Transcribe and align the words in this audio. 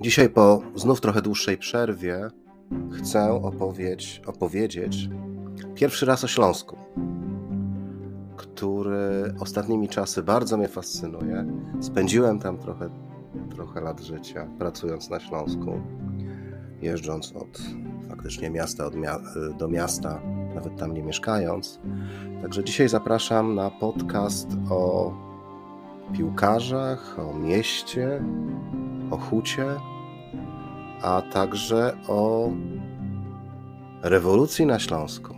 Dzisiaj 0.00 0.28
po 0.28 0.62
znów 0.74 1.00
trochę 1.00 1.22
dłuższej 1.22 1.58
przerwie 1.58 2.28
chcę 2.92 3.32
opowiedzieć, 3.32 4.22
opowiedzieć 4.26 5.08
pierwszy 5.74 6.06
raz 6.06 6.24
o 6.24 6.28
Śląsku, 6.28 6.76
który 8.36 9.34
ostatnimi 9.40 9.88
czasy 9.88 10.22
bardzo 10.22 10.56
mnie 10.56 10.68
fascynuje. 10.68 11.46
Spędziłem 11.80 12.38
tam 12.38 12.58
trochę, 12.58 12.90
trochę 13.50 13.80
lat 13.80 14.00
życia, 14.00 14.48
pracując 14.58 15.10
na 15.10 15.20
Śląsku, 15.20 15.80
jeżdżąc 16.82 17.32
od 17.36 17.58
faktycznie 18.08 18.50
miasta 18.50 18.86
od 18.86 18.94
mia 18.94 19.18
do 19.58 19.68
miasta, 19.68 20.20
nawet 20.54 20.76
tam 20.76 20.94
nie 20.94 21.02
mieszkając. 21.02 21.80
Także 22.42 22.64
dzisiaj 22.64 22.88
zapraszam 22.88 23.54
na 23.54 23.70
podcast 23.70 24.48
o 24.70 25.12
piłkarzach, 26.12 27.18
o 27.18 27.38
mieście, 27.38 28.24
o 29.10 29.16
hucie, 29.16 29.66
a 31.02 31.22
także 31.22 31.96
o 32.08 32.50
rewolucji 34.02 34.66
na 34.66 34.78
Śląsku. 34.78 35.34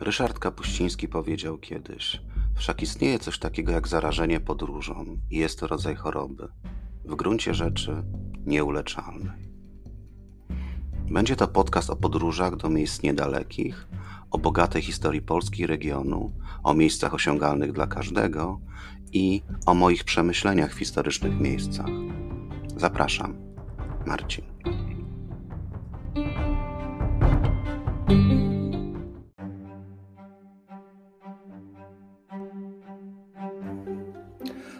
Ryszard 0.00 0.38
Kapuściński 0.38 1.08
powiedział 1.08 1.58
kiedyś: 1.58 2.20
Wszak 2.54 2.82
istnieje 2.82 3.18
coś 3.18 3.38
takiego 3.38 3.72
jak 3.72 3.88
zarażenie 3.88 4.40
podróżą, 4.40 5.18
i 5.30 5.36
jest 5.36 5.60
to 5.60 5.66
rodzaj 5.66 5.94
choroby, 5.94 6.48
w 7.04 7.14
gruncie 7.14 7.54
rzeczy 7.54 8.02
nieuleczalnej. 8.46 9.48
Będzie 11.10 11.36
to 11.36 11.48
podcast 11.48 11.90
o 11.90 11.96
podróżach 11.96 12.56
do 12.56 12.70
miejsc 12.70 13.02
niedalekich, 13.02 13.87
o 14.30 14.38
bogatej 14.38 14.82
historii 14.82 15.22
Polski 15.22 15.66
regionu, 15.66 16.32
o 16.62 16.74
miejscach 16.74 17.14
osiągalnych 17.14 17.72
dla 17.72 17.86
każdego 17.86 18.60
i 19.12 19.42
o 19.66 19.74
moich 19.74 20.04
przemyśleniach 20.04 20.74
w 20.74 20.78
historycznych 20.78 21.40
miejscach. 21.40 21.90
Zapraszam, 22.76 23.34
Marcin. 24.06 24.44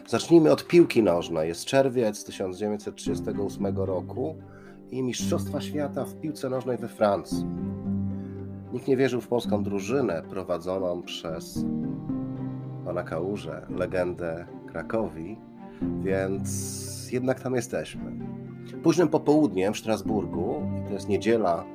Zacznijmy 0.09 0.51
od 0.51 0.67
piłki 0.67 1.03
nożnej. 1.03 1.47
Jest 1.47 1.65
czerwiec 1.65 2.23
1938 2.23 3.77
roku 3.77 4.35
i 4.91 5.03
Mistrzostwa 5.03 5.61
Świata 5.61 6.05
w 6.05 6.19
piłce 6.19 6.49
nożnej 6.49 6.77
we 6.77 6.87
Francji. 6.87 7.45
Nikt 8.73 8.87
nie 8.87 8.97
wierzył 8.97 9.21
w 9.21 9.27
polską 9.27 9.63
drużynę 9.63 10.23
prowadzoną 10.29 11.01
przez 11.01 11.65
pana 12.85 13.03
Kałużę, 13.03 13.65
legendę 13.69 14.45
Krakowi, 14.67 15.37
więc 16.01 17.11
jednak 17.11 17.39
tam 17.39 17.55
jesteśmy. 17.55 18.11
Późnym 18.83 19.07
popołudniem 19.07 19.73
w 19.73 19.77
Strasburgu, 19.77 20.61
to 20.87 20.93
jest 20.93 21.09
niedziela 21.09 21.65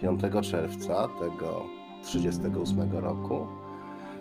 5 0.00 0.20
czerwca 0.50 1.08
tego 1.20 1.62
38 2.02 2.92
roku, 2.92 3.46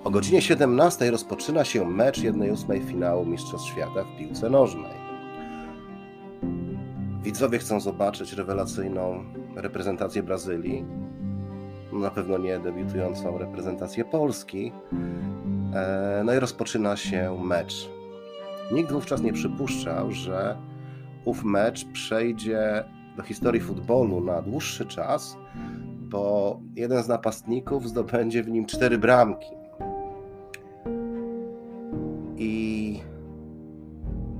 o 0.03 0.11
godzinie 0.11 0.41
17 0.41 1.11
rozpoczyna 1.11 1.63
się 1.63 1.85
mecz 1.85 2.19
1-8 2.19 2.85
finału 2.87 3.25
Mistrzostw 3.25 3.67
Świata 3.67 4.03
w 4.03 4.19
piłce 4.19 4.49
nożnej. 4.49 5.01
Widzowie 7.23 7.59
chcą 7.59 7.79
zobaczyć 7.79 8.33
rewelacyjną 8.33 9.23
reprezentację 9.55 10.23
Brazylii, 10.23 10.85
na 11.99 12.11
pewno 12.11 12.37
nie 12.37 12.59
debiutującą 12.59 13.37
reprezentację 13.37 14.05
Polski. 14.05 14.71
E, 15.75 16.21
no 16.25 16.33
i 16.33 16.39
rozpoczyna 16.39 16.95
się 16.95 17.37
mecz. 17.43 17.89
Nikt 18.71 18.91
wówczas 18.91 19.21
nie 19.21 19.33
przypuszczał, 19.33 20.11
że 20.11 20.57
ów 21.25 21.43
mecz 21.43 21.85
przejdzie 21.85 22.83
do 23.17 23.23
historii 23.23 23.61
futbolu 23.61 24.21
na 24.21 24.41
dłuższy 24.41 24.85
czas, 24.85 25.37
bo 25.99 26.59
jeden 26.75 27.03
z 27.03 27.07
napastników 27.07 27.89
zdobędzie 27.89 28.43
w 28.43 28.49
nim 28.49 28.65
cztery 28.65 28.97
bramki. 28.97 29.51
I 32.37 32.99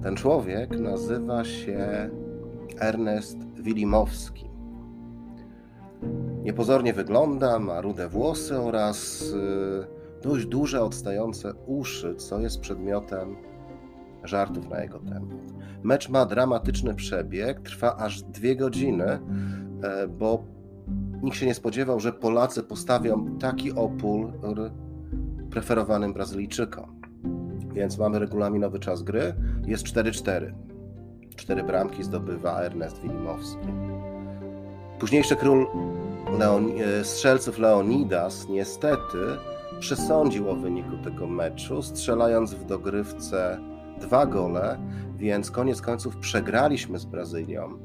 ten 0.03 0.15
człowiek 0.15 0.79
nazywa 0.79 1.43
się 1.43 2.09
Ernest 2.79 3.37
Wilimowski. 3.61 4.50
Niepozornie 6.43 6.93
wygląda, 6.93 7.59
ma 7.59 7.81
rude 7.81 8.09
włosy 8.09 8.59
oraz 8.59 9.21
y, 9.21 9.87
dość 10.21 10.45
duże, 10.45 10.81
odstające 10.81 11.53
uszy, 11.53 12.15
co 12.15 12.39
jest 12.39 12.59
przedmiotem 12.59 13.35
żartów 14.23 14.69
na 14.69 14.81
jego 14.81 14.99
temat. 14.99 15.39
Mecz 15.83 16.09
ma 16.09 16.25
dramatyczny 16.25 16.95
przebieg, 16.95 17.61
trwa 17.61 17.97
aż 17.97 18.21
dwie 18.21 18.55
godziny, 18.55 19.19
e, 19.83 20.07
bo 20.07 20.43
nikt 21.21 21.37
się 21.37 21.45
nie 21.45 21.53
spodziewał, 21.53 21.99
że 21.99 22.13
Polacy 22.13 22.63
postawią 22.63 23.37
taki 23.39 23.71
opór 23.71 24.33
preferowanym 25.49 26.13
Brazylijczykom. 26.13 27.01
Więc 27.73 27.97
mamy 27.97 28.19
regulaminowy 28.19 28.79
czas 28.79 29.03
gry, 29.03 29.33
jest 29.67 29.83
4-4. 29.83 30.53
Cztery 31.35 31.63
bramki 31.63 32.03
zdobywa 32.03 32.61
Ernest 32.61 33.01
Wilimowski. 33.01 33.67
Późniejszy 35.01 35.35
król 35.35 35.67
e, 36.39 37.03
strzelców 37.03 37.59
Leonidas 37.59 38.49
niestety 38.49 39.17
przesądził 39.79 40.49
o 40.49 40.55
wyniku 40.55 40.97
tego 41.03 41.27
meczu, 41.27 41.81
strzelając 41.81 42.53
w 42.53 42.65
dogrywce 42.65 43.59
dwa 43.99 44.25
gole, 44.25 44.79
więc 45.15 45.51
koniec 45.51 45.81
końców 45.81 46.17
przegraliśmy 46.17 46.99
z 46.99 47.05
Brazylią 47.05 47.79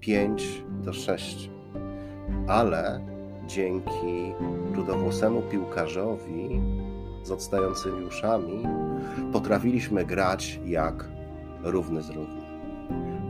5 0.00 0.64
do 0.68 0.92
6. 0.92 1.50
Ale 2.48 3.00
dzięki 3.46 4.34
rudowłosemu 4.74 5.42
piłkarzowi 5.42 6.60
z 7.22 7.30
odstającymi 7.30 8.04
uszami 8.06 8.62
potrafiliśmy 9.32 10.04
grać 10.04 10.60
jak 10.64 11.08
równy 11.62 12.02
z 12.02 12.10
równym. 12.10 12.44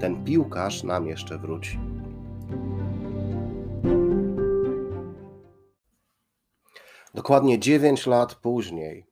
Ten 0.01 0.25
piłkarz 0.25 0.85
nam 0.85 1.07
jeszcze 1.07 1.39
wróci. 1.39 1.98
Dokładnie 7.15 7.59
9 7.59 8.07
lat 8.07 8.35
później, 8.35 9.07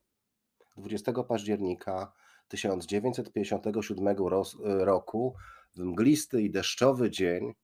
20 0.76 1.12
października 1.12 2.12
1957 2.48 4.16
roku, 4.62 5.34
w 5.76 5.80
mglisty 5.80 6.42
i 6.42 6.50
deszczowy 6.50 7.10
dzień, 7.10 7.54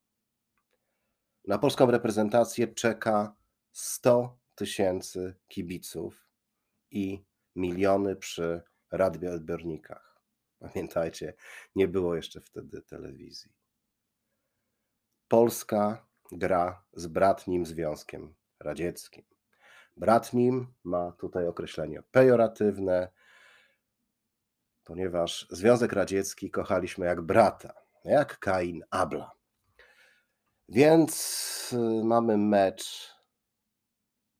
na 1.46 1.58
polską 1.58 1.90
reprezentację 1.90 2.68
czeka 2.68 3.36
100 3.72 4.38
tysięcy 4.54 5.34
kibiców 5.48 6.28
i 6.90 7.24
miliony 7.56 8.16
przy 8.16 8.62
radioodbiornikach. 8.90 10.22
Pamiętajcie, 10.58 11.34
nie 11.76 11.88
było 11.88 12.16
jeszcze 12.16 12.40
wtedy 12.40 12.82
telewizji. 12.82 13.52
Polska 15.28 16.06
gra 16.32 16.84
z 16.92 17.06
bratnim 17.06 17.66
Związkiem 17.66 18.34
Radzieckim. 18.60 19.31
Bratnim 19.96 20.66
ma 20.84 21.12
tutaj 21.12 21.46
określenie 21.46 22.02
pejoratywne, 22.10 23.08
ponieważ 24.84 25.46
Związek 25.50 25.92
Radziecki 25.92 26.50
kochaliśmy 26.50 27.06
jak 27.06 27.20
brata, 27.20 27.74
jak 28.04 28.38
Kain 28.38 28.82
Abla. 28.90 29.32
Więc 30.68 31.70
y, 31.72 32.04
mamy 32.04 32.36
mecz 32.36 33.14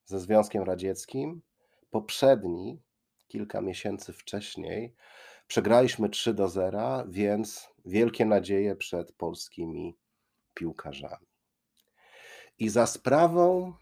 ze 0.04 0.20
Związkiem 0.20 0.62
Radzieckim. 0.62 1.42
Poprzedni, 1.90 2.82
kilka 3.28 3.60
miesięcy 3.60 4.12
wcześniej, 4.12 4.94
przegraliśmy 5.46 6.08
3 6.08 6.34
do 6.34 6.48
0, 6.48 7.04
więc 7.08 7.68
wielkie 7.84 8.24
nadzieje 8.24 8.76
przed 8.76 9.12
polskimi 9.12 9.96
piłkarzami. 10.54 11.26
I 12.58 12.68
za 12.68 12.86
sprawą 12.86 13.72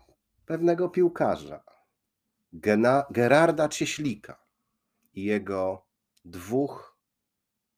pewnego 0.51 0.89
piłkarza, 0.89 1.65
Gena, 2.53 3.07
Gerarda 3.11 3.69
Cieślika 3.69 4.45
i 5.15 5.25
jego 5.25 5.87
dwóch 6.25 6.99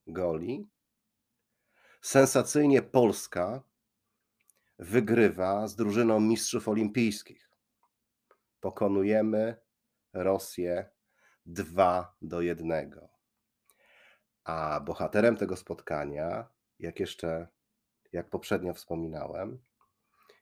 goli, 0.07 0.71
sensacyjnie 2.03 2.83
Polska 2.83 3.63
wygrywa 4.79 5.69
z 5.69 5.77
drużyną 5.77 6.21
mistrzów 6.21 6.69
olimpijskich. 6.69 7.51
Pokonujemy 8.61 9.57
Rosję 10.13 10.91
2 11.47 12.17
do 12.23 12.41
1. 12.41 13.01
A 14.45 14.81
bohaterem 14.81 15.37
tego 15.37 15.57
spotkania, 15.57 16.49
jak 16.79 17.01
jeszcze, 17.01 17.49
jak 18.13 18.31
poprzednio 18.31 18.75
wspominałem, 18.75 19.63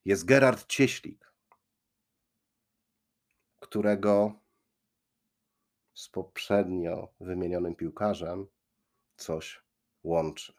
jest 0.04 0.24
Gerard 0.24 0.66
Cieślik, 0.66 1.29
którego 3.60 4.40
z 5.94 6.08
poprzednio 6.08 7.08
wymienionym 7.20 7.74
piłkarzem 7.74 8.46
coś 9.16 9.62
łączy. 10.02 10.52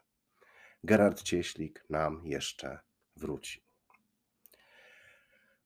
Gerard 0.84 1.24
Cieślik 1.24 1.86
nam 1.90 2.22
jeszcze 2.26 2.80
wróci. 3.16 3.64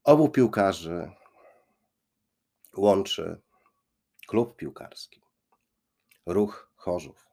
Obu 0.03 0.29
piłkarzy 0.29 1.11
łączy 2.77 3.41
klub 4.27 4.55
piłkarski, 4.55 5.21
ruch 6.25 6.71
Chorzów. 6.75 7.27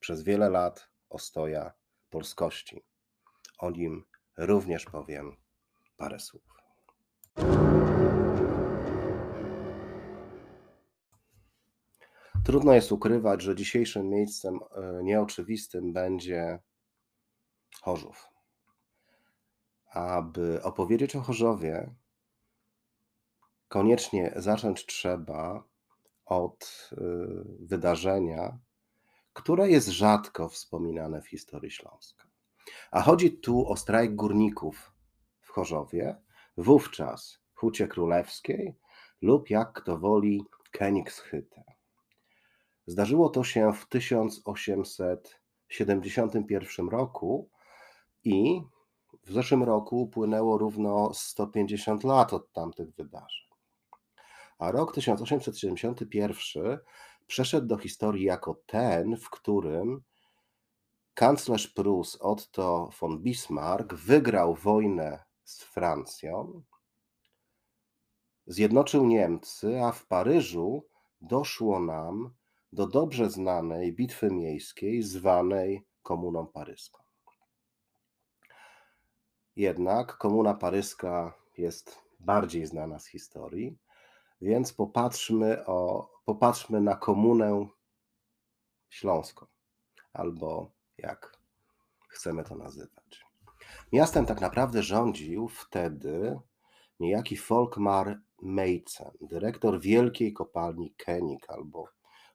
Przez 0.00 0.22
wiele 0.22 0.50
lat 0.50 0.88
ostoja 1.10 1.72
polskości. 2.10 2.84
O 3.58 3.70
nim 3.70 4.04
również 4.36 4.84
powiem 4.84 5.36
parę 5.96 6.20
słów. 6.20 6.61
Trudno 12.44 12.72
jest 12.72 12.92
ukrywać, 12.92 13.42
że 13.42 13.54
dzisiejszym 13.54 14.08
miejscem 14.08 14.60
e, 14.74 15.02
nieoczywistym 15.02 15.92
będzie 15.92 16.58
Chorzów. 17.82 18.28
Aby 19.90 20.62
opowiedzieć 20.62 21.16
o 21.16 21.20
Chorzowie, 21.20 21.94
koniecznie 23.68 24.32
zacząć 24.36 24.86
trzeba 24.86 25.64
od 26.24 26.90
e, 26.92 27.04
wydarzenia, 27.60 28.58
które 29.32 29.70
jest 29.70 29.88
rzadko 29.88 30.48
wspominane 30.48 31.22
w 31.22 31.28
historii 31.28 31.70
Śląska. 31.70 32.24
A 32.90 33.02
chodzi 33.02 33.38
tu 33.38 33.68
o 33.68 33.76
strajk 33.76 34.14
górników 34.14 34.92
w 35.40 35.48
Chorzowie, 35.50 36.16
wówczas 36.56 37.38
Hucie 37.54 37.88
Królewskiej 37.88 38.74
lub 39.20 39.50
jak 39.50 39.72
kto 39.72 39.98
woli 39.98 40.44
Königshytte. 40.72 41.62
Zdarzyło 42.86 43.28
to 43.28 43.44
się 43.44 43.72
w 43.72 43.88
1871 43.88 46.88
roku 46.88 47.50
i 48.24 48.62
w 49.24 49.32
zeszłym 49.32 49.62
roku 49.62 50.02
upłynęło 50.02 50.58
równo 50.58 51.14
150 51.14 52.04
lat 52.04 52.32
od 52.32 52.52
tamtych 52.52 52.94
wydarzeń. 52.94 53.48
A 54.58 54.70
rok 54.70 54.94
1871 54.94 56.78
przeszedł 57.26 57.66
do 57.66 57.76
historii 57.76 58.24
jako 58.24 58.60
ten, 58.66 59.16
w 59.16 59.30
którym 59.30 60.02
kanclerz 61.14 61.68
Prus 61.68 62.16
Otto 62.20 62.90
von 63.00 63.22
Bismarck 63.22 63.94
wygrał 63.94 64.54
wojnę 64.54 65.24
z 65.44 65.62
Francją, 65.62 66.62
zjednoczył 68.46 69.06
Niemcy, 69.06 69.82
a 69.82 69.92
w 69.92 70.06
Paryżu 70.06 70.86
doszło 71.20 71.80
nam 71.80 72.34
do 72.72 72.86
dobrze 72.86 73.30
znanej 73.30 73.92
bitwy 73.92 74.30
miejskiej 74.30 75.02
zwanej 75.02 75.86
Komuną 76.02 76.46
Paryską. 76.46 77.02
Jednak 79.56 80.16
Komuna 80.16 80.54
Paryska 80.54 81.34
jest 81.58 81.98
bardziej 82.20 82.66
znana 82.66 82.98
z 82.98 83.06
historii, 83.06 83.78
więc 84.40 84.72
popatrzmy, 84.72 85.66
o, 85.66 86.10
popatrzmy 86.24 86.80
na 86.80 86.96
Komunę 86.96 87.66
Śląską, 88.90 89.46
albo 90.12 90.70
jak 90.98 91.38
chcemy 92.08 92.44
to 92.44 92.56
nazywać. 92.56 93.24
Miastem 93.92 94.26
tak 94.26 94.40
naprawdę 94.40 94.82
rządził 94.82 95.48
wtedy 95.48 96.38
niejaki 97.00 97.36
Folkmar 97.36 98.20
Meitzen, 98.42 99.10
dyrektor 99.20 99.80
wielkiej 99.80 100.32
kopalni 100.32 100.94
Kenik, 100.96 101.50
albo 101.50 101.88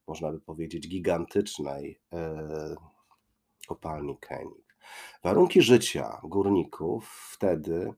można 0.07 0.31
by 0.31 0.39
powiedzieć 0.39 0.87
gigantycznej 0.89 1.99
e, 2.13 2.75
kopalni 3.67 4.17
Kenik. 4.17 4.77
Warunki 5.23 5.61
życia 5.61 6.21
górników 6.23 7.29
wtedy 7.33 7.93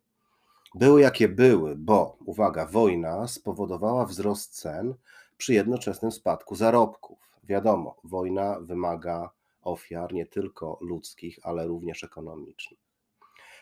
były 0.75 1.01
jakie 1.01 1.29
były, 1.29 1.75
bo, 1.75 2.17
uwaga, 2.25 2.65
wojna 2.65 3.27
spowodowała 3.27 4.05
wzrost 4.05 4.53
cen 4.53 4.95
przy 5.37 5.53
jednoczesnym 5.53 6.11
spadku 6.11 6.55
zarobków. 6.55 7.19
Wiadomo, 7.43 7.95
wojna 8.03 8.59
wymaga 8.59 9.29
ofiar 9.61 10.13
nie 10.13 10.25
tylko 10.25 10.77
ludzkich, 10.81 11.39
ale 11.43 11.67
również 11.67 12.03
ekonomicznych. 12.03 12.79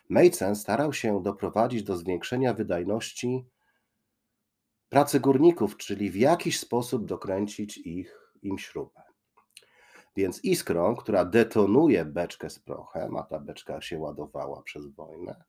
Meissen 0.09 0.55
starał 0.55 0.93
się 0.93 1.23
doprowadzić 1.23 1.83
do 1.83 1.97
zwiększenia 1.97 2.53
wydajności 2.53 3.45
pracy 4.89 5.19
górników, 5.19 5.77
czyli 5.77 6.11
w 6.11 6.15
jakiś 6.15 6.59
sposób 6.59 7.05
dokręcić 7.05 7.77
ich, 7.77 8.26
im 8.41 8.57
śrubę. 8.57 9.01
Więc 10.15 10.43
iskrą, 10.43 10.95
która 10.95 11.25
detonuje 11.25 12.05
beczkę 12.05 12.49
z 12.49 12.59
prochem, 12.59 13.17
a 13.17 13.23
ta 13.23 13.39
beczka 13.39 13.81
się 13.81 13.99
ładowała 13.99 14.61
przez 14.61 14.87
wojnę, 14.87 15.43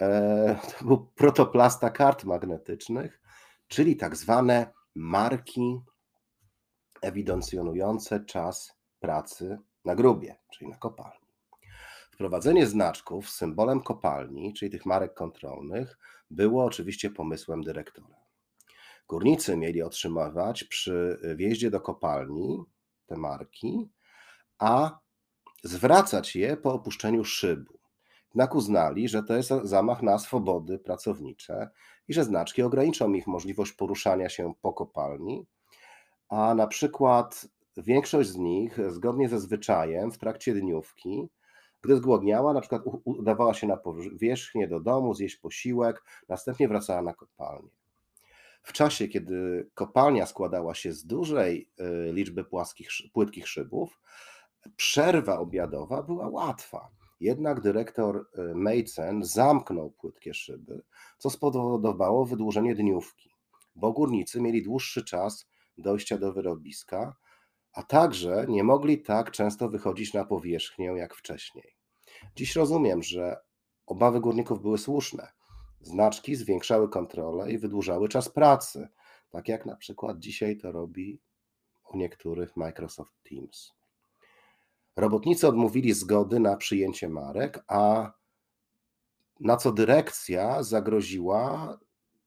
e, 0.00 0.58
to 0.78 0.84
był 0.84 1.06
protoplasta 1.06 1.90
kart 1.90 2.24
magnetycznych, 2.24 3.20
czyli 3.68 3.96
tak 3.96 4.16
zwane 4.16 4.72
marki 4.94 5.80
ewidencjonujące 7.02 8.24
czas 8.24 8.78
pracy 9.00 9.58
na 9.84 9.94
grubie, 9.94 10.36
czyli 10.52 10.70
na 10.70 10.76
kopalni. 10.76 11.28
Wprowadzenie 12.12 12.66
znaczków 12.66 13.30
z 13.30 13.36
symbolem 13.36 13.80
kopalni, 13.80 14.54
czyli 14.54 14.70
tych 14.70 14.86
marek 14.86 15.14
kontrolnych, 15.14 15.98
było 16.30 16.64
oczywiście 16.64 17.10
pomysłem 17.10 17.62
dyrektora. 17.62 18.23
Górnicy 19.08 19.56
mieli 19.56 19.82
otrzymywać 19.82 20.64
przy 20.64 21.18
wjeździe 21.36 21.70
do 21.70 21.80
kopalni 21.80 22.64
te 23.06 23.16
marki, 23.16 23.88
a 24.58 24.98
zwracać 25.62 26.36
je 26.36 26.56
po 26.56 26.72
opuszczeniu 26.72 27.24
szybu. 27.24 27.78
Jednak 28.34 28.54
uznali, 28.54 29.08
że 29.08 29.22
to 29.22 29.36
jest 29.36 29.50
zamach 29.62 30.02
na 30.02 30.18
swobody 30.18 30.78
pracownicze 30.78 31.70
i 32.08 32.14
że 32.14 32.24
znaczki 32.24 32.62
ograniczą 32.62 33.12
ich 33.12 33.26
możliwość 33.26 33.72
poruszania 33.72 34.28
się 34.28 34.54
po 34.62 34.72
kopalni, 34.72 35.46
a 36.28 36.54
na 36.54 36.66
przykład 36.66 37.48
większość 37.76 38.28
z 38.28 38.36
nich, 38.36 38.78
zgodnie 38.88 39.28
ze 39.28 39.40
zwyczajem, 39.40 40.12
w 40.12 40.18
trakcie 40.18 40.54
dniówki, 40.54 41.28
gdy 41.82 41.96
zgłodniała, 41.96 42.52
na 42.52 42.60
przykład 42.60 42.82
udawała 43.04 43.54
się 43.54 43.66
na 43.66 43.76
powierzchnię 43.76 44.68
do 44.68 44.80
domu, 44.80 45.14
zjeść 45.14 45.36
posiłek, 45.36 46.02
następnie 46.28 46.68
wracała 46.68 47.02
na 47.02 47.14
kopalnię. 47.14 47.83
W 48.64 48.72
czasie, 48.72 49.08
kiedy 49.08 49.70
kopalnia 49.74 50.26
składała 50.26 50.74
się 50.74 50.92
z 50.92 51.06
dużej 51.06 51.70
y, 51.80 52.12
liczby 52.12 52.44
płaskich, 52.44 52.88
płytkich 53.12 53.48
szybów, 53.48 54.00
przerwa 54.76 55.38
obiadowa 55.38 56.02
była 56.02 56.28
łatwa. 56.28 56.88
Jednak 57.20 57.60
dyrektor 57.60 58.16
y, 58.16 58.54
Meissen 58.54 59.24
zamknął 59.24 59.90
płytkie 59.90 60.34
szyby, 60.34 60.82
co 61.18 61.30
spowodowało 61.30 62.26
wydłużenie 62.26 62.74
dniówki, 62.74 63.30
bo 63.74 63.92
górnicy 63.92 64.40
mieli 64.40 64.62
dłuższy 64.62 65.04
czas 65.04 65.48
dojścia 65.78 66.18
do 66.18 66.32
wyrobiska, 66.32 67.16
a 67.72 67.82
także 67.82 68.46
nie 68.48 68.64
mogli 68.64 69.02
tak 69.02 69.30
często 69.30 69.68
wychodzić 69.68 70.14
na 70.14 70.24
powierzchnię 70.24 70.86
jak 70.86 71.14
wcześniej. 71.14 71.76
Dziś 72.36 72.56
rozumiem, 72.56 73.02
że 73.02 73.36
obawy 73.86 74.20
górników 74.20 74.62
były 74.62 74.78
słuszne. 74.78 75.28
Znaczki 75.84 76.36
zwiększały 76.36 76.88
kontrolę 76.88 77.52
i 77.52 77.58
wydłużały 77.58 78.08
czas 78.08 78.28
pracy, 78.28 78.88
tak 79.30 79.48
jak 79.48 79.66
na 79.66 79.76
przykład 79.76 80.18
dzisiaj 80.18 80.56
to 80.56 80.72
robi 80.72 81.20
u 81.92 81.96
niektórych 81.96 82.56
Microsoft 82.56 83.12
Teams. 83.28 83.72
Robotnicy 84.96 85.48
odmówili 85.48 85.92
zgody 85.92 86.40
na 86.40 86.56
przyjęcie 86.56 87.08
marek, 87.08 87.64
a 87.68 88.12
na 89.40 89.56
co 89.56 89.72
dyrekcja 89.72 90.62
zagroziła 90.62 91.78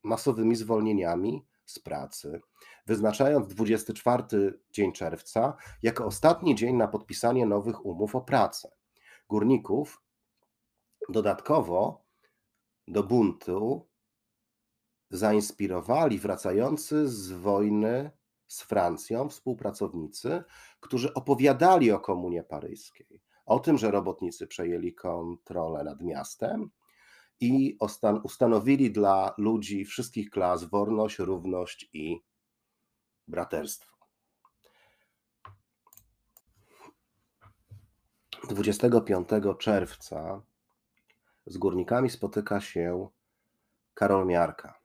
masowymi 0.04 0.56
zwolnieniami 0.56 1.46
z 1.66 1.80
pracy, 1.80 2.42
wyznaczając 2.86 3.48
24 3.48 4.60
dzień 4.72 4.92
czerwca 4.92 5.58
jako 5.84 6.06
ostatni 6.06 6.56
dzień 6.56 6.76
na 6.76 6.88
podpisanie 6.88 7.46
nowych 7.46 7.86
umów 7.86 8.16
o 8.16 8.22
pracę. 8.22 8.72
Górników 9.30 10.02
dodatkowo 11.10 12.07
do 12.88 13.04
buntu 13.04 13.88
zainspirowali 15.10 16.20
wracający 16.20 17.10
z 17.10 17.32
wojny 17.32 18.12
z 18.48 18.62
Francją 18.62 19.30
współpracownicy, 19.30 20.44
którzy 20.80 21.14
opowiadali 21.14 21.92
o 21.92 22.00
komunie 22.00 22.44
paryskiej, 22.44 23.22
o 23.46 23.60
tym, 23.60 23.78
że 23.78 23.92
robotnicy 23.92 24.48
przejęli 24.48 24.94
kontrolę 24.94 25.84
nad 25.84 26.02
miastem 26.02 26.70
i 27.40 27.78
ustanowili 28.24 28.92
dla 28.92 29.34
ludzi 29.38 29.86
wszystkich 29.86 30.30
klas 30.30 30.64
wolność, 30.64 31.20
równość 31.20 31.90
i 31.94 32.24
braterstwo. 33.28 33.98
25 38.50 39.28
czerwca 39.60 40.42
z 41.48 41.58
górnikami 41.58 42.10
spotyka 42.10 42.62
się 42.62 43.08
Karol 43.94 44.26
Miarka. 44.26 44.80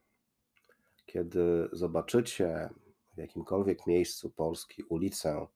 kiedy 1.06 1.68
zobaczycie 1.72 2.70
w 3.14 3.18
jakimkolwiek 3.18 3.86
miejscu 3.86 4.30
Polski 4.30 4.82
ulicę 4.82 5.46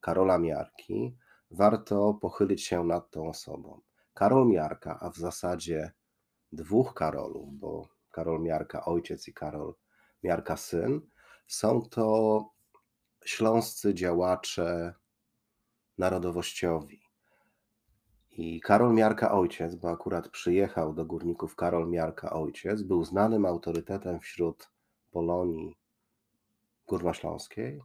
Karola 0.00 0.38
Miarki, 0.38 1.16
warto 1.50 2.14
pochylić 2.14 2.64
się 2.64 2.84
nad 2.84 3.10
tą 3.10 3.28
osobą. 3.28 3.80
Karol 4.14 4.48
Miarka, 4.48 4.98
a 5.00 5.10
w 5.10 5.16
zasadzie 5.16 5.92
dwóch 6.52 6.94
Karolów, 6.94 7.54
bo 7.54 7.88
Karol 8.10 8.42
Miarka 8.42 8.84
ojciec 8.84 9.28
i 9.28 9.34
Karol 9.34 9.74
Miarka 10.22 10.56
syn, 10.56 11.00
są 11.46 11.82
to 11.82 12.44
śląscy 13.24 13.94
działacze 13.94 14.94
narodowościowi. 15.98 17.05
I 18.38 18.60
Karol 18.60 18.94
Miarka 18.94 19.32
ojciec, 19.32 19.74
bo 19.74 19.90
akurat 19.90 20.28
przyjechał 20.28 20.94
do 20.94 21.04
górników 21.04 21.56
Karol 21.56 21.88
Miarka 21.88 22.30
ojciec, 22.30 22.82
był 22.82 23.04
znanym 23.04 23.46
autorytetem 23.46 24.20
wśród 24.20 24.70
Polonii 25.10 25.76
Górnośląskiej 26.86 27.82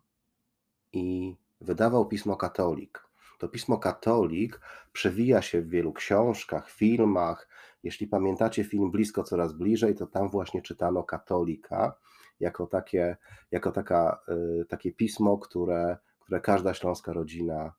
i 0.93 1.35
wydawał 1.61 2.07
pismo 2.07 2.35
Katolik. 2.35 3.03
To 3.39 3.47
pismo 3.47 3.77
Katolik 3.77 4.61
przewija 4.93 5.41
się 5.41 5.61
w 5.61 5.69
wielu 5.69 5.93
książkach, 5.93 6.69
filmach. 6.69 7.47
Jeśli 7.83 8.07
pamiętacie 8.07 8.63
film 8.63 8.91
Blisko 8.91 9.23
coraz 9.23 9.53
bliżej, 9.53 9.95
to 9.95 10.07
tam 10.07 10.29
właśnie 10.29 10.61
czytano 10.61 11.03
Katolika 11.03 11.95
jako 12.39 12.67
takie, 12.67 13.17
jako 13.51 13.71
taka, 13.71 14.21
y, 14.61 14.65
takie 14.65 14.91
pismo, 14.91 15.37
które, 15.37 15.97
które 16.19 16.41
każda 16.41 16.73
śląska 16.73 17.13
rodzina 17.13 17.73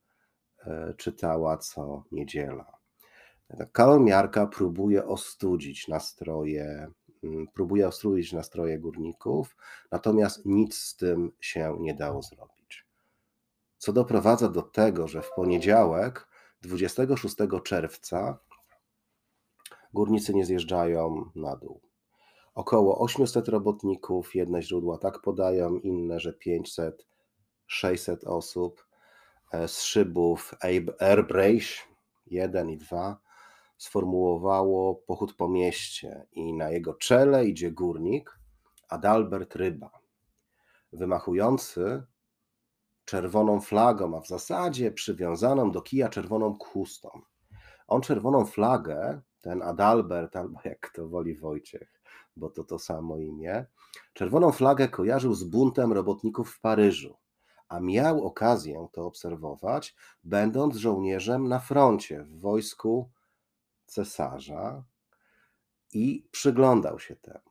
czytała 0.97 1.59
co 1.59 2.05
niedziela. 2.13 2.73
Karol 3.73 4.05
Miarka 4.05 4.47
próbuje 4.47 5.07
ostudzić 5.07 5.89
nastroje, 5.89 6.91
mm, 7.25 7.47
próbuje 7.55 7.89
ostudzić 7.89 8.33
nastroje 8.33 8.79
górników, 8.79 9.57
natomiast 9.91 10.47
nic 10.47 10.75
z 10.75 10.97
tym 10.97 11.33
się 11.41 11.77
nie 11.81 11.95
dało 11.95 12.23
zrobić. 12.23 12.87
Co 13.79 13.93
doprowadza 13.93 14.49
do 14.49 14.63
tego, 14.63 15.09
że 15.09 15.23
w 15.23 15.31
poniedziałek, 15.37 16.29
26 16.63 17.61
czerwca, 17.61 18.39
górnicy 19.93 20.35
nie 20.35 20.47
zjeżdżają 20.47 21.31
na 21.35 21.57
dół. 21.57 21.81
Około 22.55 22.99
800 22.99 23.49
robotników, 23.49 24.35
jedne 24.35 24.63
źródła 24.63 24.99
tak 24.99 25.21
podają, 25.21 25.77
inne, 25.77 26.21
że 26.21 26.33
500, 26.33 27.07
600 27.67 28.25
osób 28.25 28.81
e, 28.81 28.92
z 29.67 29.83
szybów 29.83 30.55
Airbrace 31.01 31.83
1 32.27 32.71
i 32.71 32.77
2 32.77 33.21
sformułowało 33.79 34.95
pochód 34.95 35.35
po 35.35 35.49
mieście 35.49 36.27
i 36.33 36.53
na 36.55 36.71
jego 36.71 36.95
czele 36.95 37.47
idzie 37.47 37.71
górnik 37.71 38.39
Adalbert 38.89 39.57
Ryba, 39.57 39.91
wymachujący 40.93 42.03
czerwoną 43.05 43.61
flagą, 43.61 44.17
a 44.17 44.21
w 44.21 44.29
zasadzie 44.29 44.93
przywiązaną 44.93 45.71
do 45.71 45.83
kija 45.83 46.09
czerwoną 46.09 46.59
chustą. 46.59 47.09
On 47.87 48.01
czerwoną 48.01 48.45
flagę, 48.47 49.21
ten 49.41 49.63
Adalbert, 49.63 50.37
albo 50.37 50.61
jak 50.65 50.91
to 50.95 51.09
woli 51.09 51.37
Wojciech, 51.37 52.03
bo 52.37 52.51
to 52.51 52.65
to 52.65 52.79
samo 52.79 53.19
imię, 53.19 53.67
czerwoną 54.13 54.53
flagę 54.53 54.89
kojarzył 54.89 55.35
z 55.35 55.45
buntem 55.45 55.93
robotników 55.93 56.51
w 56.51 56.61
Paryżu, 56.61 57.17
a 57.73 57.81
miał 57.81 58.27
okazję 58.27 58.87
to 58.93 59.07
obserwować, 59.07 59.95
będąc 60.25 60.77
żołnierzem 60.77 61.49
na 61.49 61.59
froncie 61.59 62.23
w 62.25 62.41
wojsku 62.41 63.11
cesarza 63.87 64.85
i 65.93 66.29
przyglądał 66.31 66.99
się 66.99 67.17
temu. 67.17 67.51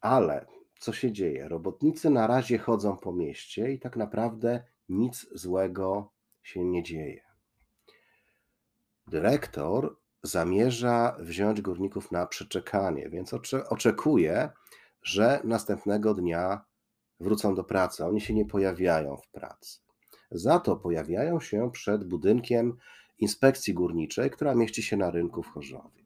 Ale 0.00 0.46
co 0.78 0.92
się 0.92 1.12
dzieje? 1.12 1.48
Robotnicy 1.48 2.10
na 2.10 2.26
razie 2.26 2.58
chodzą 2.58 2.96
po 2.96 3.12
mieście 3.12 3.72
i 3.72 3.78
tak 3.78 3.96
naprawdę 3.96 4.64
nic 4.88 5.26
złego 5.34 6.12
się 6.42 6.64
nie 6.64 6.82
dzieje. 6.82 7.22
Dyrektor 9.06 9.96
zamierza 10.22 11.16
wziąć 11.20 11.60
górników 11.60 12.12
na 12.12 12.26
przeczekanie, 12.26 13.08
więc 13.08 13.34
oczekuje, 13.68 14.50
że 15.02 15.40
następnego 15.44 16.14
dnia 16.14 16.69
wrócą 17.20 17.54
do 17.54 17.64
pracy. 17.64 18.04
Oni 18.04 18.20
się 18.20 18.34
nie 18.34 18.44
pojawiają 18.44 19.16
w 19.16 19.28
pracy. 19.28 19.78
Za 20.30 20.60
to 20.60 20.76
pojawiają 20.76 21.40
się 21.40 21.70
przed 21.70 22.04
budynkiem 22.04 22.76
inspekcji 23.18 23.74
górniczej, 23.74 24.30
która 24.30 24.54
mieści 24.54 24.82
się 24.82 24.96
na 24.96 25.10
rynku 25.10 25.42
w 25.42 25.48
Chorzowie. 25.48 26.04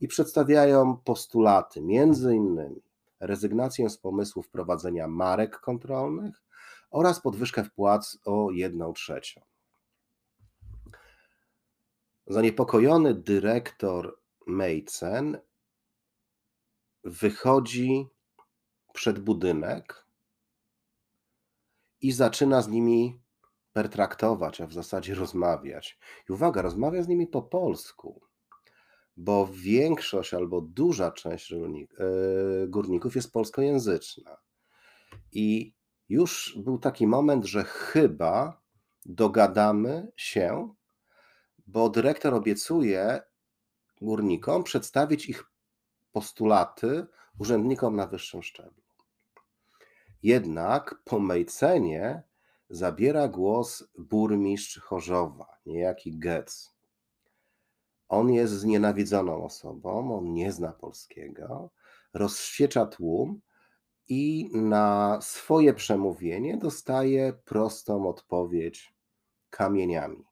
I 0.00 0.08
przedstawiają 0.08 0.96
postulaty, 0.96 1.82
między 1.82 2.34
innymi 2.34 2.82
rezygnację 3.20 3.90
z 3.90 3.98
pomysłu 3.98 4.42
wprowadzenia 4.42 5.08
marek 5.08 5.60
kontrolnych 5.60 6.42
oraz 6.90 7.20
podwyżkę 7.20 7.64
wpłat 7.64 8.16
o 8.24 8.50
1 8.50 8.92
trzecią. 8.92 9.40
Zaniepokojony 12.26 13.14
dyrektor 13.14 14.18
Mejcen 14.46 15.38
wychodzi 17.04 18.08
przed 18.92 19.18
budynek 19.18 20.05
i 22.06 22.12
zaczyna 22.12 22.62
z 22.62 22.68
nimi 22.68 23.20
pertraktować, 23.72 24.60
a 24.60 24.66
w 24.66 24.72
zasadzie 24.72 25.14
rozmawiać. 25.14 25.98
I 26.28 26.32
uwaga, 26.32 26.62
rozmawia 26.62 27.02
z 27.02 27.08
nimi 27.08 27.26
po 27.26 27.42
polsku, 27.42 28.22
bo 29.16 29.48
większość 29.52 30.34
albo 30.34 30.60
duża 30.60 31.10
część 31.10 31.50
yy, 31.50 32.68
górników 32.68 33.16
jest 33.16 33.32
polskojęzyczna. 33.32 34.36
I 35.32 35.74
już 36.08 36.58
był 36.64 36.78
taki 36.78 37.06
moment, 37.06 37.44
że 37.44 37.64
chyba 37.64 38.62
dogadamy 39.06 40.12
się, 40.16 40.74
bo 41.66 41.88
dyrektor 41.88 42.34
obiecuje 42.34 43.22
górnikom 44.00 44.64
przedstawić 44.64 45.28
ich 45.28 45.44
postulaty 46.12 47.06
urzędnikom 47.38 47.96
na 47.96 48.06
wyższym 48.06 48.42
szczeblu. 48.42 48.85
Jednak 50.22 51.02
po 51.04 51.20
Mejcenie 51.20 52.22
zabiera 52.70 53.28
głos 53.28 53.84
burmistrz 53.98 54.80
Chorzowa, 54.80 55.46
niejaki 55.66 56.18
Getz. 56.18 56.76
On 58.08 58.32
jest 58.32 58.52
znienawidzoną 58.52 59.44
osobą, 59.44 60.18
on 60.18 60.32
nie 60.32 60.52
zna 60.52 60.72
polskiego, 60.72 61.70
rozświecza 62.14 62.86
tłum 62.86 63.40
i 64.08 64.50
na 64.54 65.18
swoje 65.22 65.74
przemówienie 65.74 66.56
dostaje 66.56 67.32
prostą 67.32 68.08
odpowiedź 68.08 68.94
kamieniami. 69.50 70.24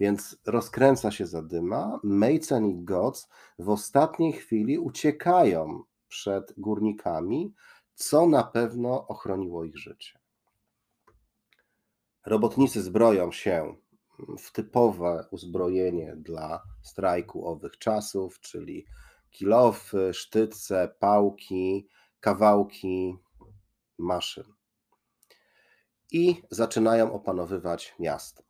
Więc 0.00 0.36
rozkręca 0.46 1.10
się 1.10 1.26
zadyma. 1.26 2.00
Mejcen 2.02 2.66
i 2.66 2.84
Goc 2.84 3.28
w 3.58 3.68
ostatniej 3.68 4.32
chwili 4.32 4.78
uciekają 4.78 5.82
przed 6.08 6.54
górnikami, 6.56 7.54
co 7.94 8.26
na 8.26 8.44
pewno 8.44 9.06
ochroniło 9.06 9.64
ich 9.64 9.78
życie. 9.78 10.18
Robotnicy 12.26 12.82
zbroją 12.82 13.32
się 13.32 13.76
w 14.38 14.52
typowe 14.52 15.26
uzbrojenie 15.30 16.16
dla 16.16 16.62
strajku 16.82 17.48
owych 17.48 17.78
czasów, 17.78 18.40
czyli 18.40 18.86
kilofy, 19.30 20.14
sztyce, 20.14 20.94
pałki, 20.98 21.88
kawałki 22.20 23.16
maszyn. 23.98 24.44
I 26.12 26.42
zaczynają 26.50 27.12
opanowywać 27.12 27.94
miasto. 27.98 28.42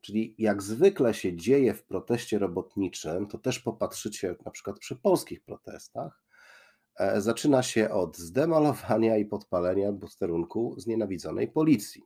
Czyli 0.00 0.34
jak 0.38 0.62
zwykle 0.62 1.14
się 1.14 1.36
dzieje 1.36 1.74
w 1.74 1.84
proteście 1.84 2.38
robotniczym, 2.38 3.26
to 3.26 3.38
też 3.38 3.58
popatrzycie 3.58 4.36
na 4.44 4.50
przykład 4.50 4.78
przy 4.78 4.96
polskich 4.96 5.44
protestach, 5.44 6.22
zaczyna 7.16 7.62
się 7.62 7.90
od 7.90 8.16
zdemolowania 8.16 9.16
i 9.16 9.24
podpalenia 9.24 9.92
posterunku 9.92 10.74
znienawidzonej 10.78 11.48
policji. 11.48 12.02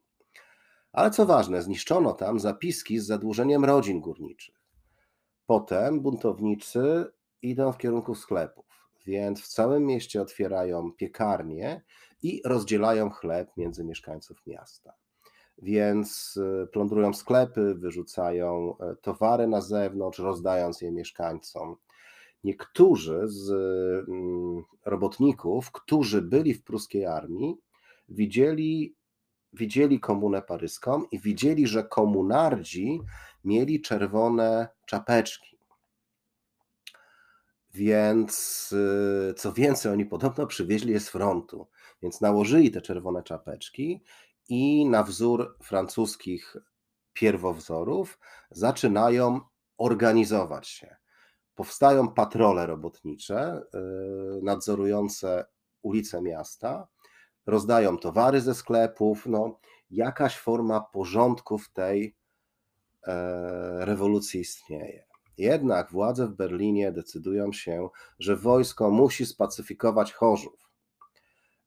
Ale 0.92 1.10
co 1.10 1.26
ważne, 1.26 1.62
zniszczono 1.62 2.12
tam 2.12 2.40
zapiski 2.40 2.98
z 2.98 3.06
zadłużeniem 3.06 3.64
rodzin 3.64 4.00
górniczych. 4.00 4.54
Potem 5.46 6.00
buntownicy 6.00 7.04
idą 7.42 7.72
w 7.72 7.78
kierunku 7.78 8.14
sklepów, 8.14 8.64
więc 9.06 9.42
w 9.42 9.48
całym 9.48 9.86
mieście 9.86 10.22
otwierają 10.22 10.92
piekarnie 10.92 11.82
i 12.22 12.42
rozdzielają 12.44 13.10
chleb 13.10 13.50
między 13.56 13.84
mieszkańców 13.84 14.46
miasta. 14.46 14.92
Więc 15.62 16.36
y, 16.36 16.66
plądrują 16.72 17.14
sklepy, 17.14 17.74
wyrzucają 17.74 18.76
e, 18.78 18.96
towary 18.96 19.46
na 19.46 19.60
zewnątrz, 19.60 20.18
rozdając 20.18 20.80
je 20.80 20.92
mieszkańcom. 20.92 21.76
Niektórzy 22.44 23.20
z 23.24 23.50
mm, 24.08 24.64
robotników, 24.84 25.70
którzy 25.72 26.22
byli 26.22 26.54
w 26.54 26.64
pruskiej 26.64 27.06
armii, 27.06 27.56
widzieli 28.08 28.94
widzieli 29.52 30.00
komunę 30.00 30.42
paryską 30.42 31.04
i 31.04 31.18
widzieli, 31.18 31.66
że 31.66 31.84
komunardzi 31.84 33.00
mieli 33.44 33.80
czerwone 33.80 34.68
czapeczki. 34.86 35.58
Więc 37.74 38.68
y, 39.30 39.34
co 39.36 39.52
więcej, 39.52 39.92
oni 39.92 40.06
podobno 40.06 40.46
przywieźli 40.46 40.92
je 40.92 41.00
z 41.00 41.08
frontu, 41.08 41.66
więc 42.02 42.20
nałożyli 42.20 42.70
te 42.70 42.80
czerwone 42.80 43.22
czapeczki 43.22 44.02
i 44.48 44.86
na 44.86 45.02
wzór 45.02 45.56
francuskich 45.62 46.56
pierwowzorów 47.12 48.18
zaczynają 48.50 49.40
organizować 49.78 50.68
się. 50.68 50.99
Powstają 51.60 52.08
patrole 52.08 52.66
robotnicze 52.66 53.62
y, 53.74 54.42
nadzorujące 54.42 55.44
ulice 55.82 56.22
miasta, 56.22 56.88
rozdają 57.46 57.98
towary 57.98 58.40
ze 58.40 58.54
sklepów, 58.54 59.26
no 59.26 59.60
jakaś 59.90 60.38
forma 60.38 60.80
porządku 60.80 61.58
w 61.58 61.72
tej 61.72 62.16
e, 63.06 63.84
rewolucji 63.84 64.40
istnieje. 64.40 65.04
Jednak 65.38 65.90
władze 65.92 66.26
w 66.26 66.34
Berlinie 66.34 66.92
decydują 66.92 67.52
się, 67.52 67.88
że 68.18 68.36
wojsko 68.36 68.90
musi 68.90 69.26
spacyfikować 69.26 70.12
Chorzów. 70.12 70.70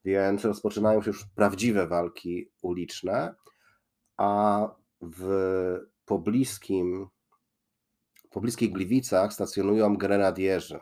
Więc 0.06 0.46
rozpoczynają 0.46 1.02
się 1.02 1.08
już 1.08 1.26
prawdziwe 1.36 1.88
walki 1.88 2.52
uliczne, 2.62 3.36
a 4.18 4.68
w 5.02 5.80
pobliskim, 6.06 7.08
pobliskich 8.34 8.72
Gliwicach 8.72 9.34
stacjonują 9.34 9.98
grenadierzy. 9.98 10.80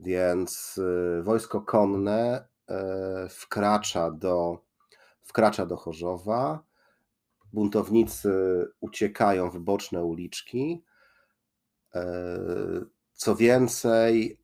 Więc 0.00 0.78
y, 0.78 1.22
wojsko 1.22 1.60
konne 1.60 2.48
e, 2.68 3.28
wkracza 3.30 4.10
do, 4.10 4.58
wkracza 5.22 5.66
do 5.66 5.76
Chorzowa. 5.76 6.62
Buntownicy 7.52 8.32
uciekają 8.80 9.50
w 9.50 9.58
boczne 9.58 10.04
uliczki, 10.04 10.82
E, 11.94 12.38
co 13.12 13.36
więcej, 13.36 14.40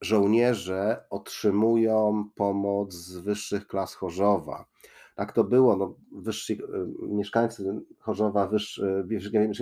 żołnierze 0.00 1.04
otrzymują 1.10 2.30
pomoc 2.34 2.94
z 2.94 3.16
wyższych 3.18 3.66
klas 3.66 3.94
Chorzowa. 3.94 4.66
Tak 5.14 5.32
to 5.32 5.44
było. 5.44 5.76
No, 5.76 5.96
wyższy, 6.12 6.54
e, 6.54 6.58
mieszkańcy 7.14 7.80
Chorzowa, 7.98 8.46
wyższy, 8.46 9.06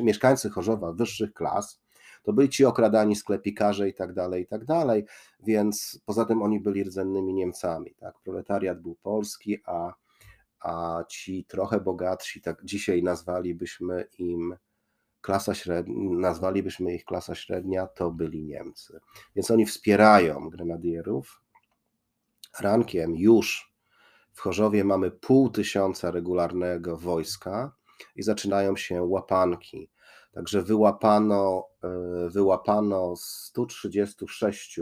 mieszkańcy 0.02 0.50
Chorzowa 0.50 0.92
wyższych 0.92 1.34
klas 1.34 1.81
to 2.22 2.32
byli 2.32 2.48
ci 2.48 2.64
okradani 2.64 3.16
sklepikarze 3.16 3.88
i 3.88 3.94
tak 3.94 4.12
dalej, 4.12 4.42
i 4.42 4.46
tak 4.46 4.64
dalej, 4.64 5.04
więc 5.46 6.00
poza 6.06 6.24
tym 6.24 6.42
oni 6.42 6.60
byli 6.60 6.84
rdzennymi 6.84 7.34
Niemcami. 7.34 7.94
Tak? 7.94 8.14
Proletariat 8.24 8.80
był 8.80 8.94
polski, 8.94 9.58
a, 9.66 9.94
a 10.60 11.04
ci 11.08 11.44
trochę 11.44 11.80
bogatsi, 11.80 12.40
tak 12.40 12.64
dzisiaj 12.64 13.02
nazwalibyśmy 13.02 14.04
im 14.18 14.56
klasa 15.20 15.54
średnia, 15.54 15.94
nazwalibyśmy 16.10 16.94
ich 16.94 17.04
klasa 17.04 17.34
średnia, 17.34 17.86
to 17.86 18.10
byli 18.10 18.44
Niemcy. 18.44 19.00
Więc 19.36 19.50
oni 19.50 19.66
wspierają 19.66 20.50
grenadierów. 20.50 21.42
Rankiem 22.60 23.16
już 23.16 23.72
w 24.32 24.40
Chorzowie 24.40 24.84
mamy 24.84 25.10
pół 25.10 25.50
tysiąca 25.50 26.10
regularnego 26.10 26.96
wojska 26.96 27.72
i 28.16 28.22
zaczynają 28.22 28.76
się 28.76 29.02
łapanki. 29.02 29.90
Także 30.32 30.62
wyłapano, 30.62 31.68
e, 31.84 31.88
wyłapano 32.28 33.14
136 33.16 34.80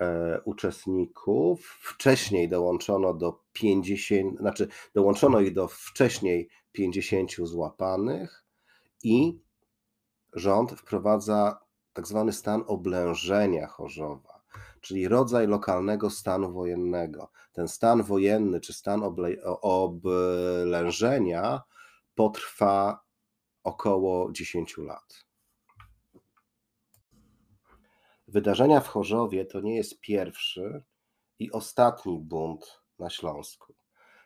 e, 0.00 0.40
uczestników. 0.44 1.78
Wcześniej 1.82 2.48
dołączono 2.48 3.14
do 3.14 3.40
50, 3.52 4.38
znaczy 4.38 4.68
dołączono 4.94 5.40
ich 5.40 5.54
do 5.54 5.68
wcześniej 5.68 6.48
50 6.72 7.32
złapanych 7.42 8.44
i 9.02 9.40
rząd 10.32 10.72
wprowadza 10.72 11.58
tak 11.92 12.06
zwany 12.06 12.32
stan 12.32 12.64
oblężenia 12.66 13.66
Chorzowa, 13.66 14.42
czyli 14.80 15.08
rodzaj 15.08 15.46
lokalnego 15.46 16.10
stanu 16.10 16.52
wojennego. 16.52 17.30
Ten 17.52 17.68
stan 17.68 18.02
wojenny 18.02 18.60
czy 18.60 18.72
stan 18.72 19.02
oblężenia 19.62 21.62
potrwa 22.14 23.01
około 23.64 24.32
10 24.32 24.76
lat. 24.78 25.24
Wydarzenia 28.28 28.80
w 28.80 28.88
Chorzowie 28.88 29.44
to 29.44 29.60
nie 29.60 29.76
jest 29.76 30.00
pierwszy 30.00 30.84
i 31.38 31.52
ostatni 31.52 32.20
bunt 32.20 32.82
na 32.98 33.10
Śląsku. 33.10 33.74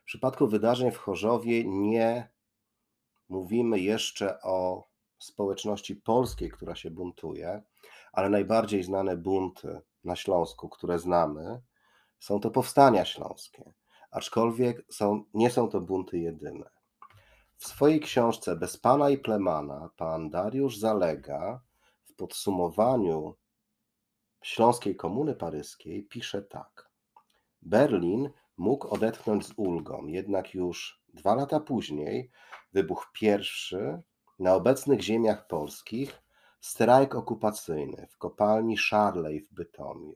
W 0.02 0.04
przypadku 0.04 0.48
wydarzeń 0.48 0.90
w 0.90 0.96
Chorzowie 0.96 1.64
nie 1.64 2.30
mówimy 3.28 3.80
jeszcze 3.80 4.42
o 4.42 4.88
społeczności 5.18 5.96
polskiej, 5.96 6.50
która 6.50 6.74
się 6.74 6.90
buntuje, 6.90 7.62
ale 8.12 8.28
najbardziej 8.30 8.82
znane 8.82 9.16
bunty 9.16 9.80
na 10.04 10.16
Śląsku, 10.16 10.68
które 10.68 10.98
znamy, 10.98 11.62
są 12.18 12.40
to 12.40 12.50
powstania 12.50 13.04
śląskie, 13.04 13.72
aczkolwiek 14.10 14.84
są, 14.90 15.24
nie 15.34 15.50
są 15.50 15.68
to 15.68 15.80
bunty 15.80 16.18
jedyne. 16.18 16.75
W 17.58 17.66
swojej 17.66 18.00
książce 18.00 18.56
Bez 18.56 18.76
Pana 18.76 19.10
i 19.10 19.18
Plemana 19.18 19.90
pan 19.96 20.30
Dariusz 20.30 20.78
Zalega 20.78 21.60
w 22.04 22.14
podsumowaniu 22.14 23.34
Śląskiej 24.42 24.96
Komuny 24.96 25.34
Paryskiej 25.34 26.04
pisze 26.04 26.42
tak. 26.42 26.90
Berlin 27.62 28.30
mógł 28.56 28.88
odetchnąć 28.88 29.46
z 29.46 29.52
ulgą, 29.56 30.06
jednak 30.06 30.54
już 30.54 31.02
dwa 31.14 31.34
lata 31.34 31.60
później 31.60 32.30
wybuchł 32.72 33.06
pierwszy 33.12 34.02
na 34.38 34.54
obecnych 34.54 35.00
ziemiach 35.00 35.46
polskich 35.46 36.22
strajk 36.60 37.14
okupacyjny 37.14 38.06
w 38.10 38.18
kopalni 38.18 38.78
Szarlej 38.78 39.40
w 39.40 39.52
Bytomiu. 39.52 40.14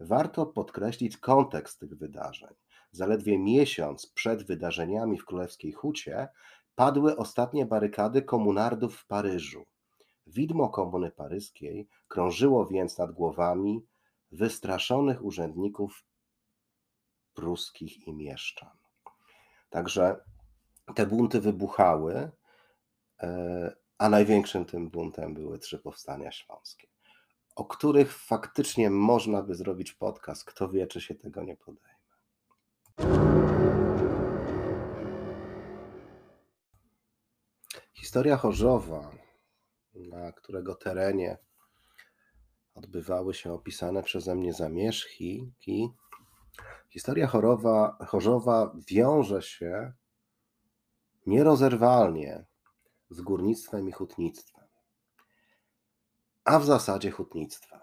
Warto 0.00 0.46
podkreślić 0.46 1.16
kontekst 1.16 1.80
tych 1.80 1.98
wydarzeń. 1.98 2.54
Zaledwie 2.92 3.38
miesiąc 3.38 4.06
przed 4.06 4.46
wydarzeniami 4.46 5.18
w 5.18 5.24
Królewskiej 5.24 5.72
Hucie 5.72 6.28
padły 6.74 7.16
ostatnie 7.16 7.66
barykady 7.66 8.22
komunardów 8.22 8.96
w 8.96 9.06
Paryżu. 9.06 9.66
Widmo 10.26 10.68
komuny 10.68 11.10
paryskiej 11.10 11.88
krążyło 12.08 12.66
więc 12.66 12.98
nad 12.98 13.12
głowami 13.12 13.86
wystraszonych 14.32 15.24
urzędników 15.24 16.04
pruskich 17.34 18.06
i 18.08 18.12
mieszczan. 18.12 18.70
Także 19.70 20.24
te 20.94 21.06
bunty 21.06 21.40
wybuchały, 21.40 22.30
e, 23.22 23.76
a 23.98 24.08
największym 24.08 24.64
tym 24.64 24.90
buntem 24.90 25.34
były 25.34 25.58
trzy 25.58 25.78
powstania 25.78 26.32
śląskie, 26.32 26.88
o 27.56 27.64
których 27.64 28.12
faktycznie 28.12 28.90
można 28.90 29.42
by 29.42 29.54
zrobić 29.54 29.92
podcast. 29.92 30.44
Kto 30.44 30.68
wie, 30.68 30.86
czy 30.86 31.00
się 31.00 31.14
tego 31.14 31.42
nie 31.42 31.56
podejmie. 31.56 31.89
Historia 37.92 38.36
Chorzowa, 38.36 39.10
na 39.94 40.32
którego 40.32 40.74
terenie 40.74 41.38
odbywały 42.74 43.34
się 43.34 43.52
opisane 43.52 44.02
przeze 44.02 44.34
mnie 44.34 44.52
zamieszki, 44.52 45.52
historia 46.88 47.26
Chorowa, 47.26 47.96
Chorzowa 48.06 48.72
wiąże 48.86 49.42
się 49.42 49.92
nierozerwalnie 51.26 52.44
z 53.10 53.20
górnictwem 53.20 53.88
i 53.88 53.92
hutnictwem, 53.92 54.68
a 56.44 56.58
w 56.58 56.64
zasadzie 56.64 57.10
hutnictwem. 57.10 57.80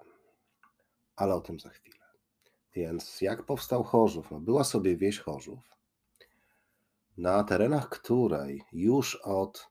Ale 1.15 1.35
o 1.35 1.41
tym 1.41 1.59
za 1.59 1.69
chwilę. 1.69 1.96
Więc 2.73 3.21
jak 3.21 3.43
powstał 3.43 3.83
Chorzów? 3.83 4.31
No 4.31 4.39
była 4.39 4.63
sobie 4.63 4.97
wieś 4.97 5.19
Chorzów, 5.19 5.59
na 7.17 7.43
terenach 7.43 7.89
której 7.89 8.63
już 8.73 9.15
od 9.15 9.67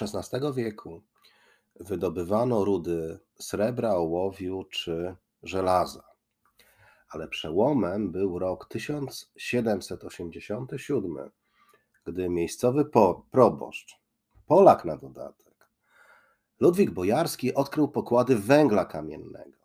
XVI 0.00 0.38
wieku 0.54 1.02
wydobywano 1.80 2.64
rudy 2.64 3.18
srebra, 3.38 3.94
ołowiu 3.94 4.64
czy 4.64 5.16
żelaza. 5.42 6.04
Ale 7.08 7.28
przełomem 7.28 8.12
był 8.12 8.38
rok 8.38 8.68
1787, 8.68 11.30
gdy 12.04 12.28
miejscowy 12.28 12.84
proboszcz, 13.30 14.02
Polak 14.46 14.84
na 14.84 14.96
dodatek, 14.96 15.68
Ludwik 16.60 16.90
Bojarski 16.90 17.54
odkrył 17.54 17.88
pokłady 17.88 18.36
węgla 18.36 18.84
kamiennego. 18.84 19.61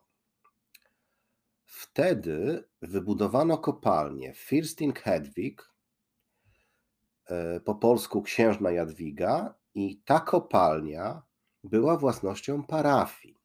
Wtedy 1.80 2.64
wybudowano 2.82 3.58
kopalnię 3.58 4.34
Firsting 4.34 5.00
Hedwig, 5.00 5.72
e, 7.26 7.60
po 7.60 7.76
polsku 7.76 8.22
księżna 8.22 8.72
Jadwiga, 8.72 9.56
i 9.76 10.02
ta 10.06 10.20
kopalnia 10.20 11.22
była 11.64 11.98
własnością 11.98 12.64
parafii. 12.64 13.38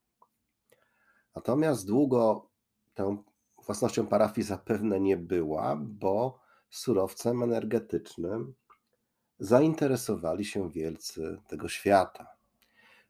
Natomiast 1.37 1.87
długo 1.87 2.51
tą 2.95 3.25
własnością 3.67 4.07
parafii 4.07 4.47
zapewne 4.47 5.01
nie 5.01 5.17
była, 5.17 5.77
bo 5.81 6.41
surowcem 6.71 7.43
energetycznym 7.43 8.55
zainteresowali 9.39 10.45
się 10.45 10.71
wielcy 10.71 11.39
tego 11.49 11.69
świata. 11.69 12.27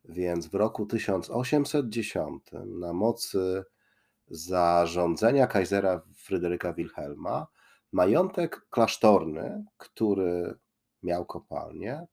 Więc 0.04 0.46
w 0.46 0.54
roku 0.54 0.87
1810 0.87 2.42
na 2.66 2.92
mocy 2.92 3.64
zarządzenia 4.32 5.46
Kaisera 5.46 6.02
Fryderyka 6.16 6.72
Wilhelma 6.72 7.46
majątek 7.92 8.66
klasztorny, 8.70 9.64
który 9.76 10.54
miał 11.02 11.26
kopalnię, 11.26 12.06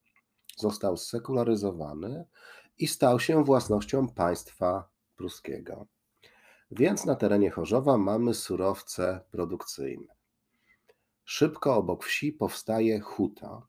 został 0.56 0.96
sekularyzowany 0.96 2.24
i 2.78 2.86
stał 2.86 3.20
się 3.20 3.44
własnością 3.44 4.08
państwa 4.08 4.88
pruskiego. 5.16 5.86
Więc 6.70 7.04
na 7.04 7.14
terenie 7.14 7.50
Chorzowa 7.50 7.98
mamy 7.98 8.34
surowce 8.34 9.20
produkcyjne. 9.30 10.14
Szybko 11.24 11.76
obok 11.76 12.04
wsi 12.04 12.32
powstaje 12.32 13.00
huta, 13.00 13.62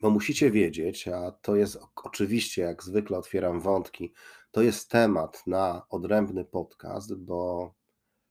bo 0.00 0.10
musicie 0.10 0.50
wiedzieć, 0.50 1.08
a 1.08 1.32
to 1.32 1.56
jest 1.56 1.78
oczywiście, 1.94 2.62
jak 2.62 2.82
zwykle 2.82 3.18
otwieram 3.18 3.60
wątki, 3.60 4.12
to 4.50 4.62
jest 4.62 4.90
temat 4.90 5.46
na 5.46 5.86
odrębny 5.88 6.44
podcast, 6.44 7.14
bo 7.14 7.72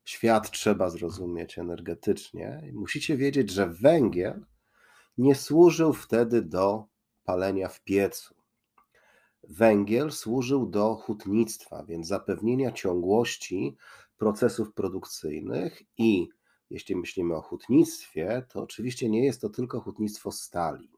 świat 0.05 0.51
trzeba 0.51 0.89
zrozumieć 0.89 1.59
energetycznie. 1.59 2.71
Musicie 2.73 3.17
wiedzieć, 3.17 3.49
że 3.49 3.67
węgiel 3.67 4.45
nie 5.17 5.35
służył 5.35 5.93
wtedy 5.93 6.41
do 6.41 6.85
palenia 7.23 7.67
w 7.67 7.83
piecu. 7.83 8.35
Węgiel 9.43 10.11
służył 10.11 10.65
do 10.65 10.95
hutnictwa, 10.95 11.83
więc 11.83 12.07
zapewnienia 12.07 12.71
ciągłości 12.71 13.77
procesów 14.17 14.73
produkcyjnych 14.73 15.83
i 15.97 16.29
jeśli 16.69 16.95
myślimy 16.95 17.35
o 17.35 17.41
hutnictwie, 17.41 18.45
to 18.49 18.61
oczywiście 18.61 19.09
nie 19.09 19.25
jest 19.25 19.41
to 19.41 19.49
tylko 19.49 19.81
hutnictwo 19.81 20.31
stali. 20.31 20.91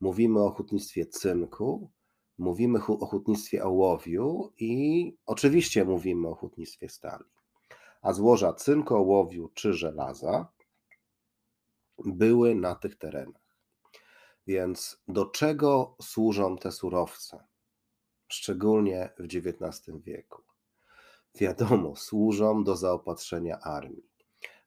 Mówimy 0.00 0.40
o 0.40 0.50
hutnictwie 0.50 1.06
cynku, 1.06 1.90
mówimy 2.38 2.78
o 2.86 3.06
hutnictwie 3.06 3.64
ołowiu 3.64 4.52
i 4.58 5.16
oczywiście 5.26 5.84
mówimy 5.84 6.28
o 6.28 6.34
hutnictwie 6.34 6.88
stali. 6.88 7.24
A 8.02 8.12
złoża 8.12 8.52
cynku, 8.52 8.94
ołowiu 8.94 9.50
czy 9.54 9.72
żelaza 9.72 10.48
były 12.04 12.54
na 12.54 12.74
tych 12.74 12.96
terenach. 12.96 13.48
Więc 14.46 15.02
do 15.08 15.26
czego 15.26 15.96
służą 16.02 16.56
te 16.56 16.72
surowce? 16.72 17.44
Szczególnie 18.28 19.10
w 19.18 19.24
XIX 19.24 19.96
wieku. 20.04 20.42
Wiadomo, 21.34 21.96
służą 21.96 22.64
do 22.64 22.76
zaopatrzenia 22.76 23.60
armii. 23.60 24.08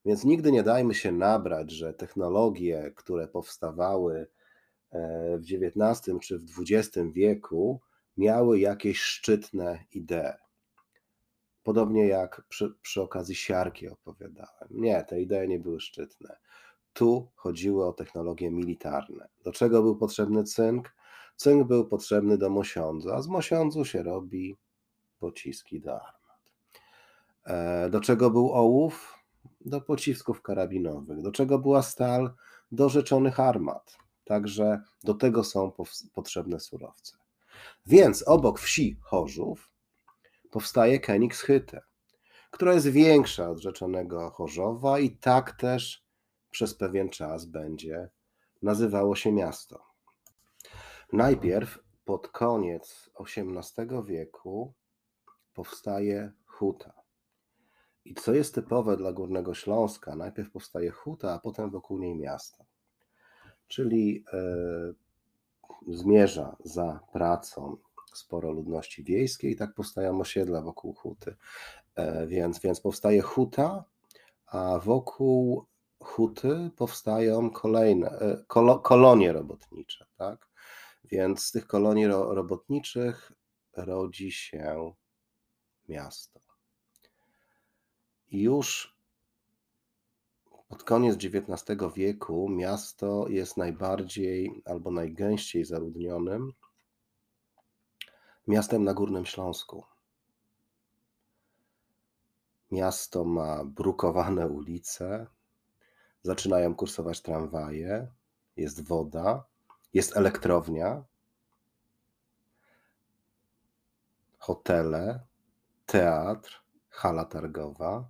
Więc 0.05 0.23
nigdy 0.23 0.51
nie 0.51 0.63
dajmy 0.63 0.93
się 0.93 1.11
nabrać, 1.11 1.71
że 1.71 1.93
technologie, 1.93 2.93
które 2.95 3.27
powstawały 3.27 4.27
w 5.37 5.41
XIX 5.51 6.19
czy 6.21 6.39
w 6.39 6.59
XX 6.59 6.97
wieku, 7.11 7.81
miały 8.17 8.59
jakieś 8.59 9.01
szczytne 9.01 9.85
idee. 9.91 10.33
Podobnie 11.63 12.07
jak 12.07 12.41
przy, 12.49 12.73
przy 12.81 13.01
okazji 13.01 13.35
siarki 13.35 13.89
opowiadałem. 13.89 14.67
Nie, 14.71 15.03
te 15.03 15.21
idee 15.21 15.47
nie 15.47 15.59
były 15.59 15.79
szczytne. 15.79 16.37
Tu 16.93 17.27
chodziło 17.35 17.87
o 17.87 17.93
technologie 17.93 18.51
militarne. 18.51 19.27
Do 19.43 19.51
czego 19.51 19.81
był 19.81 19.95
potrzebny 19.95 20.43
cynk? 20.43 20.95
Cynk 21.35 21.67
był 21.67 21.87
potrzebny 21.87 22.37
do 22.37 22.49
mosiądza, 22.49 23.15
a 23.15 23.21
z 23.21 23.27
mosiądzu 23.27 23.85
się 23.85 24.03
robi 24.03 24.57
pociski 25.19 25.81
do 25.81 25.95
armat. 25.95 26.21
E, 27.45 27.89
do 27.89 28.01
czego 28.01 28.31
był 28.31 28.53
ołów? 28.53 29.17
Do 29.61 29.81
pocisków 29.81 30.41
karabinowych. 30.41 31.21
Do 31.21 31.31
czego 31.31 31.59
była 31.59 31.81
stal? 31.81 32.33
Do 32.71 32.89
rzeczonych 32.89 33.39
armat. 33.39 33.97
Także 34.25 34.81
do 35.03 35.13
tego 35.13 35.43
są 35.43 35.71
potrzebne 36.13 36.59
surowce. 36.59 37.17
Więc 37.85 38.27
obok 38.27 38.59
wsi 38.59 38.97
Chorzów 39.01 39.71
powstaje 40.51 40.99
Königshytte, 40.99 41.79
która 42.51 42.73
jest 42.73 42.87
większa 42.87 43.49
od 43.49 43.59
rzeczonego 43.59 44.29
Chorzowa 44.29 44.99
i 44.99 45.17
tak 45.17 45.51
też 45.51 46.05
przez 46.51 46.75
pewien 46.75 47.09
czas 47.09 47.45
będzie 47.45 48.09
nazywało 48.61 49.15
się 49.15 49.31
miasto. 49.31 49.85
Najpierw 51.13 51.79
pod 52.05 52.27
koniec 52.27 53.09
XVIII 53.19 54.03
wieku 54.05 54.73
powstaje 55.53 56.31
huta. 56.45 56.93
I 58.05 58.15
co 58.15 58.33
jest 58.33 58.55
typowe 58.55 58.97
dla 58.97 59.13
Górnego 59.13 59.53
Śląska, 59.53 60.15
najpierw 60.15 60.51
powstaje 60.51 60.91
huta, 60.91 61.33
a 61.33 61.39
potem 61.39 61.69
wokół 61.69 61.99
niej 61.99 62.15
miasto. 62.15 62.65
Czyli 63.71 64.25
e, 64.33 64.37
zmierza 65.87 66.55
za 66.63 66.99
pracą 67.13 67.77
sporo 68.13 68.51
ludności 68.51 69.03
wiejskiej 69.03 69.51
i 69.51 69.55
tak 69.55 69.73
powstają 69.73 70.19
osiedla 70.19 70.61
wokół 70.61 70.93
huty. 70.93 71.35
E, 71.95 72.27
więc, 72.27 72.59
więc 72.59 72.81
powstaje 72.81 73.21
huta, 73.21 73.83
a 74.45 74.79
wokół 74.79 75.65
huty 75.99 76.71
powstają 76.75 77.49
kolejne 77.49 78.09
e, 78.09 78.43
kolo, 78.47 78.79
kolonie 78.79 79.33
robotnicze, 79.33 80.05
tak? 80.17 80.47
Więc 81.03 81.45
z 81.45 81.51
tych 81.51 81.67
kolonii 81.67 82.07
ro, 82.07 82.35
robotniczych 82.35 83.31
rodzi 83.73 84.31
się 84.31 84.93
miasto. 85.89 86.39
Już 88.31 88.95
pod 90.81 90.87
koniec 90.87 91.15
XIX 91.15 91.93
wieku 91.95 92.49
miasto 92.49 93.27
jest 93.27 93.57
najbardziej 93.57 94.61
albo 94.65 94.91
najgęściej 94.91 95.65
zaludnionym 95.65 96.53
miastem 98.47 98.83
na 98.83 98.93
Górnym 98.93 99.25
Śląsku. 99.25 99.83
Miasto 102.71 103.25
ma 103.25 103.63
brukowane 103.65 104.47
ulice, 104.47 105.27
zaczynają 106.23 106.75
kursować 106.75 107.21
tramwaje, 107.21 108.07
jest 108.57 108.87
woda, 108.87 109.43
jest 109.93 110.17
elektrownia, 110.17 111.03
hotele, 114.39 115.19
teatr, 115.85 116.63
hala 116.89 117.25
targowa. 117.25 118.05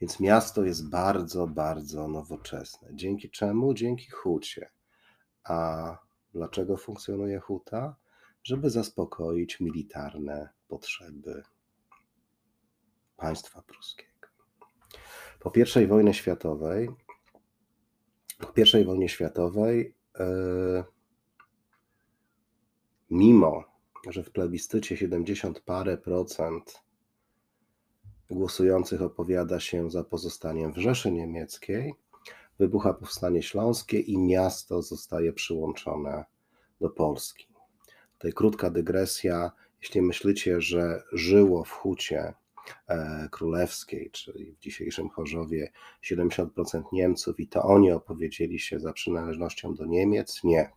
Więc 0.00 0.20
miasto 0.20 0.64
jest 0.64 0.90
bardzo, 0.90 1.46
bardzo 1.46 2.08
nowoczesne. 2.08 2.88
Dzięki 2.92 3.30
czemu? 3.30 3.74
Dzięki 3.74 4.10
hucie. 4.10 4.70
A 5.44 5.98
dlaczego 6.34 6.76
funkcjonuje 6.76 7.40
huta? 7.40 7.96
Żeby 8.42 8.70
zaspokoić 8.70 9.60
militarne 9.60 10.48
potrzeby 10.68 11.42
państwa 13.16 13.62
pruskiego. 13.62 14.28
Po 15.40 15.52
I 15.82 15.86
wojnie 15.86 16.14
światowej 16.14 16.88
po 18.38 18.78
I 18.78 18.84
wojnie 18.84 19.08
światowej, 19.08 19.94
e, 20.18 20.84
mimo 23.10 23.64
że 24.10 24.22
w 24.22 24.30
plebiscycie 24.30 24.96
70 24.96 25.60
parę 25.60 25.98
procent 25.98 26.82
głosujących 28.34 29.02
opowiada 29.02 29.60
się 29.60 29.90
za 29.90 30.04
pozostaniem 30.04 30.72
w 30.72 30.78
Rzeszy 30.78 31.12
Niemieckiej, 31.12 31.94
wybucha 32.58 32.94
powstanie 32.94 33.42
śląskie 33.42 34.00
i 34.00 34.18
miasto 34.18 34.82
zostaje 34.82 35.32
przyłączone 35.32 36.24
do 36.80 36.90
Polski. 36.90 37.48
Tutaj 38.12 38.32
krótka 38.32 38.70
dygresja. 38.70 39.50
Jeśli 39.82 40.02
myślicie, 40.02 40.60
że 40.60 41.02
żyło 41.12 41.64
w 41.64 41.70
hucie 41.70 42.34
E, 42.88 43.28
królewskiej, 43.30 44.10
czyli 44.10 44.52
w 44.52 44.58
dzisiejszym 44.58 45.08
Chorzowie 45.08 45.72
70% 46.02 46.82
Niemców 46.92 47.40
i 47.40 47.48
to 47.48 47.62
oni 47.62 47.92
opowiedzieli 47.92 48.58
się 48.58 48.80
za 48.80 48.92
przynależnością 48.92 49.74
do 49.74 49.86
Niemiec? 49.86 50.44
Nie. 50.44 50.70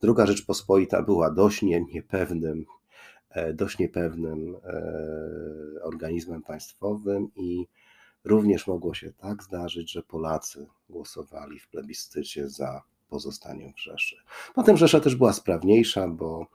Druga 0.00 0.26
Rzeczpospolita 0.26 1.02
była 1.02 1.30
dość 1.30 1.62
niepewnym, 1.62 2.66
dość 3.54 3.78
niepewnym 3.78 4.56
e, 4.64 5.82
organizmem 5.82 6.42
państwowym 6.42 7.28
i 7.36 7.66
również 8.24 8.66
mogło 8.66 8.94
się 8.94 9.12
tak 9.12 9.42
zdarzyć, 9.42 9.92
że 9.92 10.02
Polacy 10.02 10.66
głosowali 10.88 11.58
w 11.58 11.68
plebiscycie 11.68 12.48
za 12.48 12.82
pozostaniem 13.08 13.72
w 13.72 13.80
Rzeszy. 13.80 14.16
Potem 14.54 14.76
Rzesza 14.76 15.00
też 15.00 15.16
była 15.16 15.32
sprawniejsza, 15.32 16.08
bo 16.08 16.46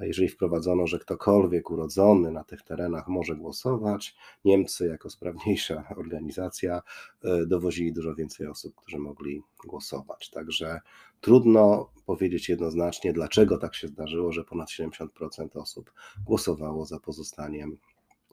jeżeli 0.00 0.28
wprowadzono, 0.28 0.86
że 0.86 0.98
ktokolwiek 0.98 1.70
urodzony 1.70 2.30
na 2.30 2.44
tych 2.44 2.62
terenach 2.62 3.08
może 3.08 3.36
głosować, 3.36 4.16
Niemcy 4.44 4.86
jako 4.86 5.10
sprawniejsza 5.10 5.84
organizacja 5.96 6.82
e, 7.24 7.46
dowozili 7.46 7.92
dużo 7.92 8.14
więcej 8.14 8.46
osób, 8.46 8.74
którzy 8.74 8.98
mogli 8.98 9.42
głosować. 9.66 10.30
Także 10.30 10.80
trudno 11.20 11.90
powiedzieć 12.06 12.48
jednoznacznie, 12.48 13.12
dlaczego 13.12 13.58
tak 13.58 13.74
się 13.74 13.88
zdarzyło, 13.88 14.32
że 14.32 14.44
ponad 14.44 14.68
70% 14.68 15.08
osób 15.54 15.92
głosowało 16.26 16.86
za 16.86 17.00
pozostaniem 17.00 17.78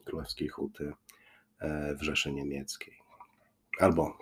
Królewskiej 0.04 0.48
Huty 0.48 0.92
e, 1.58 1.94
w 1.94 2.02
Rzeszy 2.02 2.32
Niemieckiej. 2.32 2.98
Albo 3.80 4.18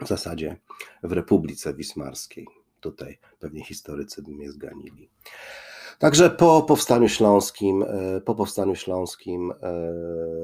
w 0.00 0.08
zasadzie 0.08 0.56
w 1.02 1.12
Republice 1.12 1.74
Wismarskiej. 1.74 2.46
Tutaj 2.84 3.18
pewnie 3.38 3.64
historycy 3.64 4.22
by 4.22 4.30
mnie 4.30 4.52
zganili. 4.52 5.10
Także 5.98 6.30
po 6.30 6.62
powstaniu 6.62 7.08
śląskim, 7.08 7.82
e, 7.82 8.20
po 8.20 8.34
powstaniu 8.34 8.74
śląskim 8.74 9.50
e, 9.50 9.54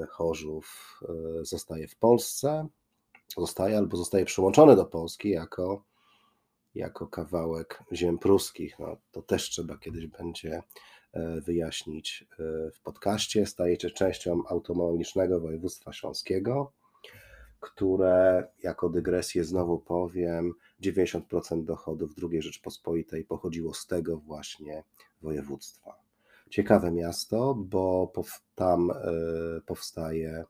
Chorzów 0.06 1.00
e, 1.02 1.44
zostaje 1.44 1.88
w 1.88 1.96
Polsce, 1.96 2.68
zostaje 3.36 3.78
albo 3.78 3.96
zostaje 3.96 4.24
przyłączony 4.24 4.76
do 4.76 4.84
Polski 4.84 5.30
jako, 5.30 5.84
jako 6.74 7.06
kawałek 7.06 7.82
ziem 7.92 8.18
pruskich. 8.18 8.78
No, 8.78 8.96
to 9.10 9.22
też 9.22 9.50
trzeba 9.50 9.78
kiedyś 9.78 10.06
będzie 10.06 10.62
wyjaśnić 11.46 12.26
w 12.74 12.80
podcaście. 12.82 13.46
Stajecie 13.46 13.90
częścią 13.90 14.42
autonomicznego 14.48 15.40
województwa 15.40 15.92
śląskiego, 15.92 16.72
które, 17.60 18.48
jako 18.62 18.88
dygresję 18.88 19.44
znowu 19.44 19.78
powiem, 19.78 20.54
90% 20.80 21.64
dochodów 21.64 22.10
II 22.30 22.42
Rzeczpospolitej 22.42 23.24
pochodziło 23.24 23.74
z 23.74 23.86
tego 23.86 24.16
właśnie 24.16 24.84
województwa. 25.22 25.94
Ciekawe 26.50 26.90
miasto, 26.90 27.54
bo 27.54 28.12
tam 28.54 28.90
e, 28.90 28.94
powstaje 29.66 30.44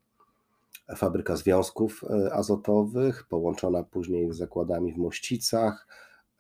fabryka 0.97 1.37
związków 1.37 2.05
e, 2.05 2.33
azotowych, 2.35 3.27
połączona 3.29 3.83
później 3.83 4.33
z 4.33 4.37
zakładami 4.37 4.93
w 4.93 4.97
Mościcach. 4.97 5.87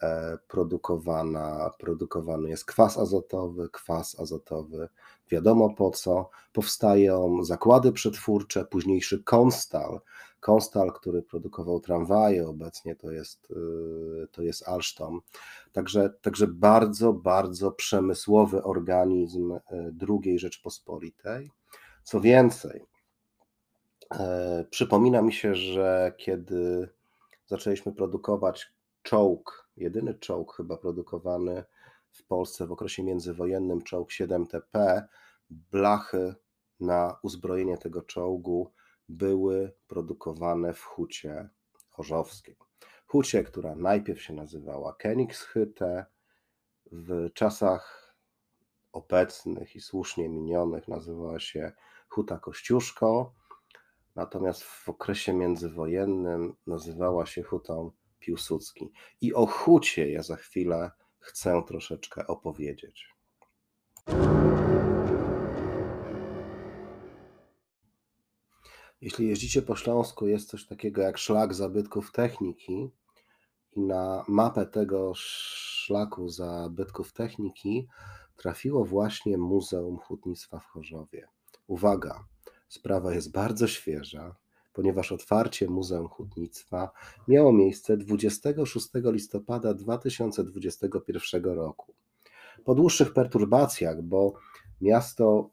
E, 0.02 0.38
produkowana, 0.48 1.70
produkowany 1.78 2.48
jest 2.48 2.64
kwas 2.64 2.98
azotowy, 2.98 3.68
kwas 3.68 4.20
azotowy 4.20 4.88
wiadomo 5.30 5.74
po 5.74 5.90
co. 5.90 6.30
Powstają 6.52 7.44
zakłady 7.44 7.92
przetwórcze, 7.92 8.64
późniejszy 8.64 9.22
Konstal, 9.24 10.00
Konstal, 10.40 10.92
który 10.92 11.22
produkował 11.22 11.80
tramwaje, 11.80 12.48
obecnie 12.48 12.96
to 12.96 13.10
jest, 13.10 13.50
y, 13.50 14.26
to 14.32 14.42
jest 14.42 14.68
Alstom. 14.68 15.20
Także, 15.72 16.10
także 16.22 16.46
bardzo, 16.46 17.12
bardzo 17.12 17.72
przemysłowy 17.72 18.62
organizm 18.62 19.52
y, 19.52 19.60
II 20.08 20.38
Rzeczpospolitej. 20.38 21.50
Co 22.02 22.20
więcej, 22.20 22.84
e, 24.14 24.64
przypomina 24.70 25.22
mi 25.22 25.32
się, 25.32 25.54
że 25.54 26.12
kiedy 26.16 26.88
zaczęliśmy 27.46 27.92
produkować 27.92 28.72
czołg, 29.02 29.68
jedyny 29.76 30.14
czołg 30.14 30.56
chyba 30.56 30.76
produkowany 30.76 31.64
w 32.10 32.24
Polsce 32.26 32.66
w 32.66 32.72
okresie 32.72 33.02
międzywojennym, 33.02 33.82
czołg 33.82 34.10
7TP, 34.10 35.02
blachy 35.50 36.34
na 36.80 37.16
uzbrojenie 37.22 37.78
tego 37.78 38.02
czołgu 38.02 38.70
były 39.10 39.72
produkowane 39.88 40.74
w 40.74 40.82
hucie 40.82 41.48
chorzowskiej. 41.90 42.56
Hucie, 43.06 43.44
która 43.44 43.74
najpierw 43.74 44.22
się 44.22 44.34
nazywała 44.34 44.96
Königshütte, 45.04 46.04
w 46.92 47.32
czasach 47.34 48.14
obecnych 48.92 49.76
i 49.76 49.80
słusznie 49.80 50.28
minionych 50.28 50.88
nazywała 50.88 51.40
się 51.40 51.72
Huta 52.08 52.38
Kościuszko, 52.38 53.34
natomiast 54.14 54.62
w 54.62 54.88
okresie 54.88 55.32
międzywojennym 55.32 56.56
nazywała 56.66 57.26
się 57.26 57.42
Hutą 57.42 57.90
Piłsudski. 58.18 58.92
I 59.20 59.34
o 59.34 59.46
hucie 59.46 60.10
ja 60.10 60.22
za 60.22 60.36
chwilę 60.36 60.90
chcę 61.18 61.62
troszeczkę 61.66 62.26
opowiedzieć. 62.26 63.14
Jeśli 69.00 69.28
jeździcie 69.28 69.62
po 69.62 69.76
Śląsku, 69.76 70.26
jest 70.26 70.48
coś 70.48 70.66
takiego 70.66 71.02
jak 71.02 71.18
szlak 71.18 71.54
zabytków 71.54 72.12
techniki 72.12 72.90
i 73.76 73.80
na 73.80 74.24
mapę 74.28 74.66
tego 74.66 75.12
szlaku 75.14 76.28
zabytków 76.28 77.12
techniki 77.12 77.88
trafiło 78.36 78.84
właśnie 78.84 79.38
Muzeum 79.38 79.98
Hutnictwa 79.98 80.60
w 80.60 80.66
Chorzowie. 80.66 81.28
Uwaga, 81.66 82.24
sprawa 82.68 83.14
jest 83.14 83.32
bardzo 83.32 83.66
świeża, 83.66 84.36
ponieważ 84.72 85.12
otwarcie 85.12 85.68
Muzeum 85.68 86.08
Hutnictwa 86.08 86.90
miało 87.28 87.52
miejsce 87.52 87.96
26 87.96 88.88
listopada 89.04 89.74
2021 89.74 91.44
roku. 91.44 91.94
Po 92.64 92.74
dłuższych 92.74 93.12
perturbacjach, 93.12 94.02
bo 94.02 94.32
miasto 94.80 95.50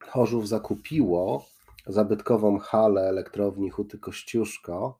Chorzów 0.00 0.48
zakupiło 0.48 1.44
zabytkową 1.86 2.58
halę 2.58 3.08
elektrowni 3.08 3.70
Huty 3.70 3.98
Kościuszko 3.98 4.98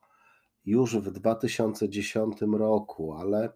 już 0.64 0.96
w 0.96 1.10
2010 1.10 2.40
roku, 2.52 3.14
ale, 3.14 3.52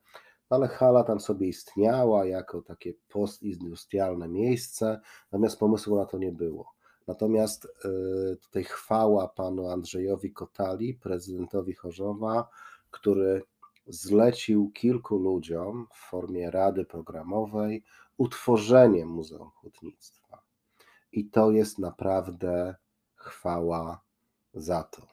ale 0.51 0.69
hala 0.69 1.05
tam 1.05 1.21
sobie 1.21 1.49
istniała 1.49 2.27
jako 2.27 2.63
takie 2.63 2.95
postindustrialne 3.09 4.29
miejsce, 4.29 5.01
natomiast 5.33 5.59
pomysłu 5.59 5.97
na 5.97 6.07
to 6.07 6.19
nie 6.19 6.33
było. 6.33 6.77
Natomiast 7.07 7.65
y, 7.65 8.37
tutaj 8.37 8.65
chwała 8.65 9.29
panu 9.29 9.69
Andrzejowi 9.69 10.33
Kotali, 10.33 10.95
prezydentowi 10.95 11.75
Chorzowa, 11.75 12.49
który 12.91 13.43
zlecił 13.87 14.71
kilku 14.71 15.19
ludziom 15.19 15.87
w 15.93 16.11
formie 16.11 16.51
rady 16.51 16.85
programowej 16.85 17.85
utworzenie 18.17 19.07
Muzeum 19.07 19.51
Hutnictwa. 19.51 20.43
I 21.13 21.31
to 21.31 21.51
jest 21.51 21.79
naprawdę 21.79 22.75
chwała 23.27 24.01
za 24.55 24.83
to. 24.83 25.07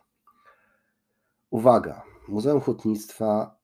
Uwaga, 1.49 2.03
Muzeum 2.27 2.61
Hutnictwa, 2.61 3.55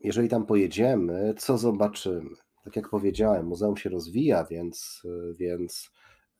jeżeli 0.00 0.28
tam 0.28 0.46
pojedziemy, 0.46 1.34
co 1.38 1.58
zobaczymy? 1.58 2.30
Tak 2.64 2.76
jak 2.76 2.88
powiedziałem, 2.88 3.46
muzeum 3.46 3.76
się 3.76 3.90
rozwija, 3.90 4.44
więc, 4.44 5.02
więc 5.38 5.90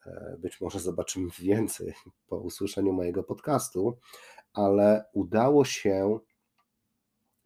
e, 0.07 0.37
być 0.39 0.61
może 0.61 0.81
zobaczymy 0.81 1.29
więcej 1.39 1.95
po 2.27 2.37
usłyszeniu 2.37 2.93
mojego 2.93 3.23
podcastu, 3.23 3.99
ale 4.53 5.05
udało 5.13 5.65
się 5.65 6.19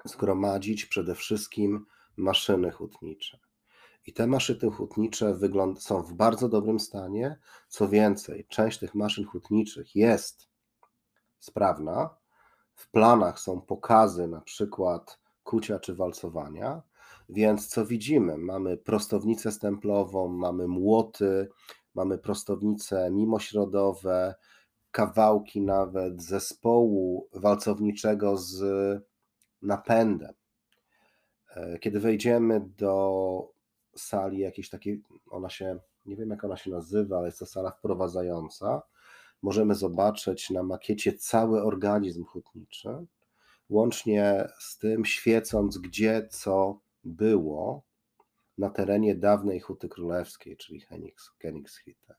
zgromadzić 0.04 0.86
przede 0.86 1.14
wszystkim 1.14 1.86
maszyny 2.16 2.70
hutnicze. 2.70 3.38
I 4.08 4.12
te 4.12 4.26
maszyny 4.26 4.70
hutnicze 4.70 5.38
są 5.78 6.02
w 6.02 6.12
bardzo 6.12 6.48
dobrym 6.48 6.80
stanie. 6.80 7.38
Co 7.68 7.88
więcej, 7.88 8.46
część 8.48 8.78
tych 8.78 8.94
maszyn 8.94 9.24
hutniczych 9.24 9.96
jest 9.96 10.48
sprawna. 11.38 12.16
W 12.74 12.90
planach 12.90 13.40
są 13.40 13.60
pokazy 13.60 14.28
na 14.28 14.40
przykład 14.40 15.20
kucia 15.44 15.78
czy 15.78 15.94
walcowania. 15.94 16.82
Więc 17.28 17.68
co 17.68 17.86
widzimy? 17.86 18.38
Mamy 18.38 18.76
prostownicę 18.76 19.52
stemplową, 19.52 20.28
mamy 20.28 20.68
młoty, 20.68 21.48
mamy 21.94 22.18
prostownice 22.18 23.10
mimośrodowe, 23.10 24.34
kawałki 24.90 25.60
nawet 25.60 26.22
zespołu 26.22 27.28
walcowniczego 27.32 28.36
z 28.36 28.62
napędem. 29.62 30.34
E, 31.56 31.78
kiedy 31.78 32.00
wejdziemy 32.00 32.60
do 32.60 33.57
sali 33.98 34.38
jakiejś 34.38 34.70
takiej, 34.70 35.02
ona 35.30 35.50
się, 35.50 35.78
nie 36.06 36.16
wiem 36.16 36.30
jak 36.30 36.44
ona 36.44 36.56
się 36.56 36.70
nazywa, 36.70 37.18
ale 37.18 37.26
jest 37.26 37.38
to 37.38 37.46
sala 37.46 37.70
wprowadzająca. 37.70 38.82
Możemy 39.42 39.74
zobaczyć 39.74 40.50
na 40.50 40.62
makiecie 40.62 41.12
cały 41.12 41.62
organizm 41.62 42.24
hutniczy, 42.24 43.06
łącznie 43.68 44.48
z 44.60 44.78
tym 44.78 45.04
świecąc, 45.04 45.78
gdzie 45.78 46.28
co 46.30 46.80
było 47.04 47.82
na 48.58 48.70
terenie 48.70 49.14
dawnej 49.14 49.60
Huty 49.60 49.88
Królewskiej, 49.88 50.56
czyli 50.56 50.82
Königshitte. 51.44 52.14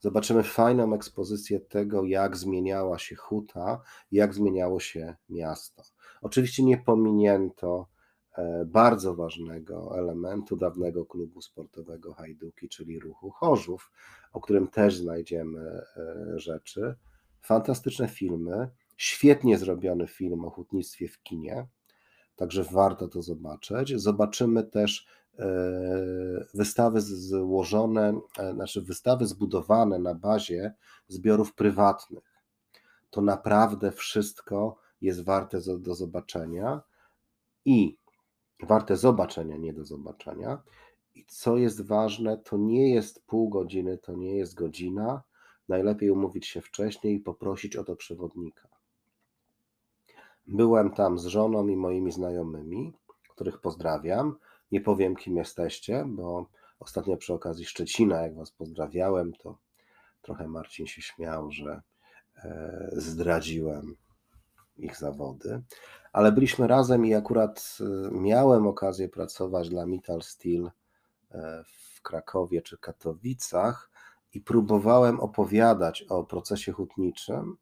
Zobaczymy 0.00 0.42
fajną 0.42 0.94
ekspozycję 0.94 1.60
tego, 1.60 2.04
jak 2.04 2.36
zmieniała 2.36 2.98
się 2.98 3.16
huta, 3.16 3.80
jak 4.12 4.34
zmieniało 4.34 4.80
się 4.80 5.14
miasto. 5.28 5.82
Oczywiście 6.22 6.64
nie 6.64 6.78
pominięto 6.78 7.88
bardzo 8.66 9.14
ważnego 9.14 9.98
elementu 9.98 10.56
dawnego 10.56 11.06
klubu 11.06 11.42
sportowego 11.42 12.14
Hajduki, 12.14 12.68
czyli 12.68 13.00
ruchu 13.00 13.30
Chorzów, 13.30 13.92
o 14.32 14.40
którym 14.40 14.68
też 14.68 14.96
znajdziemy 14.96 15.60
e, 15.60 15.84
rzeczy. 16.38 16.94
Fantastyczne 17.40 18.08
filmy, 18.08 18.68
świetnie 18.96 19.58
zrobiony 19.58 20.06
film 20.06 20.44
o 20.44 20.50
hutnictwie 20.50 21.08
w 21.08 21.22
kinie, 21.22 21.66
także 22.36 22.64
warto 22.64 23.08
to 23.08 23.22
zobaczyć. 23.22 24.00
Zobaczymy 24.00 24.64
też 24.64 25.06
e, 25.38 25.46
wystawy 26.54 27.00
złożone, 27.00 28.20
znaczy 28.54 28.82
wystawy 28.82 29.26
zbudowane 29.26 29.98
na 29.98 30.14
bazie 30.14 30.74
zbiorów 31.08 31.54
prywatnych. 31.54 32.40
To 33.10 33.20
naprawdę 33.20 33.92
wszystko 33.92 34.76
jest 35.00 35.24
warte 35.24 35.58
do 35.78 35.94
zobaczenia 35.94 36.82
i 37.64 37.96
warte 38.62 38.96
zobaczenia, 38.96 39.56
nie 39.56 39.72
do 39.72 39.84
zobaczenia. 39.84 40.62
I 41.14 41.24
co 41.26 41.56
jest 41.56 41.86
ważne, 41.86 42.38
to 42.38 42.56
nie 42.56 42.94
jest 42.94 43.26
pół 43.26 43.48
godziny, 43.48 43.98
to 43.98 44.12
nie 44.12 44.36
jest 44.36 44.54
godzina. 44.54 45.22
Najlepiej 45.68 46.10
umówić 46.10 46.46
się 46.46 46.60
wcześniej 46.60 47.14
i 47.14 47.20
poprosić 47.20 47.76
o 47.76 47.84
to 47.84 47.96
przewodnika. 47.96 48.68
Byłem 50.46 50.90
tam 50.90 51.18
z 51.18 51.26
żoną 51.26 51.68
i 51.68 51.76
moimi 51.76 52.12
znajomymi, 52.12 52.92
których 53.28 53.60
pozdrawiam. 53.60 54.36
Nie 54.72 54.80
powiem, 54.80 55.16
kim 55.16 55.36
jesteście, 55.36 56.04
bo 56.08 56.46
Ostatnio 56.84 57.16
przy 57.16 57.34
okazji 57.34 57.64
Szczecina, 57.64 58.22
jak 58.22 58.34
Was 58.34 58.50
pozdrawiałem, 58.50 59.32
to 59.32 59.58
trochę 60.22 60.48
Marcin 60.48 60.86
się 60.86 61.02
śmiał, 61.02 61.50
że 61.50 61.82
e, 62.36 62.88
zdradziłem 62.92 63.96
ich 64.76 64.96
zawody, 64.96 65.62
ale 66.14 66.32
byliśmy 66.32 66.66
razem 66.66 67.06
i 67.06 67.14
akurat 67.14 67.78
e, 67.80 67.84
miałem 68.12 68.66
okazję 68.66 69.08
pracować 69.08 69.68
dla 69.68 69.86
Metal 69.86 70.22
Steel 70.22 70.70
e, 71.30 71.64
w 71.66 72.02
Krakowie 72.02 72.62
czy 72.62 72.78
Katowicach 72.78 73.90
i 74.32 74.40
próbowałem 74.40 75.20
opowiadać 75.20 76.02
o 76.02 76.24
procesie 76.24 76.72
hutniczym 76.72 77.56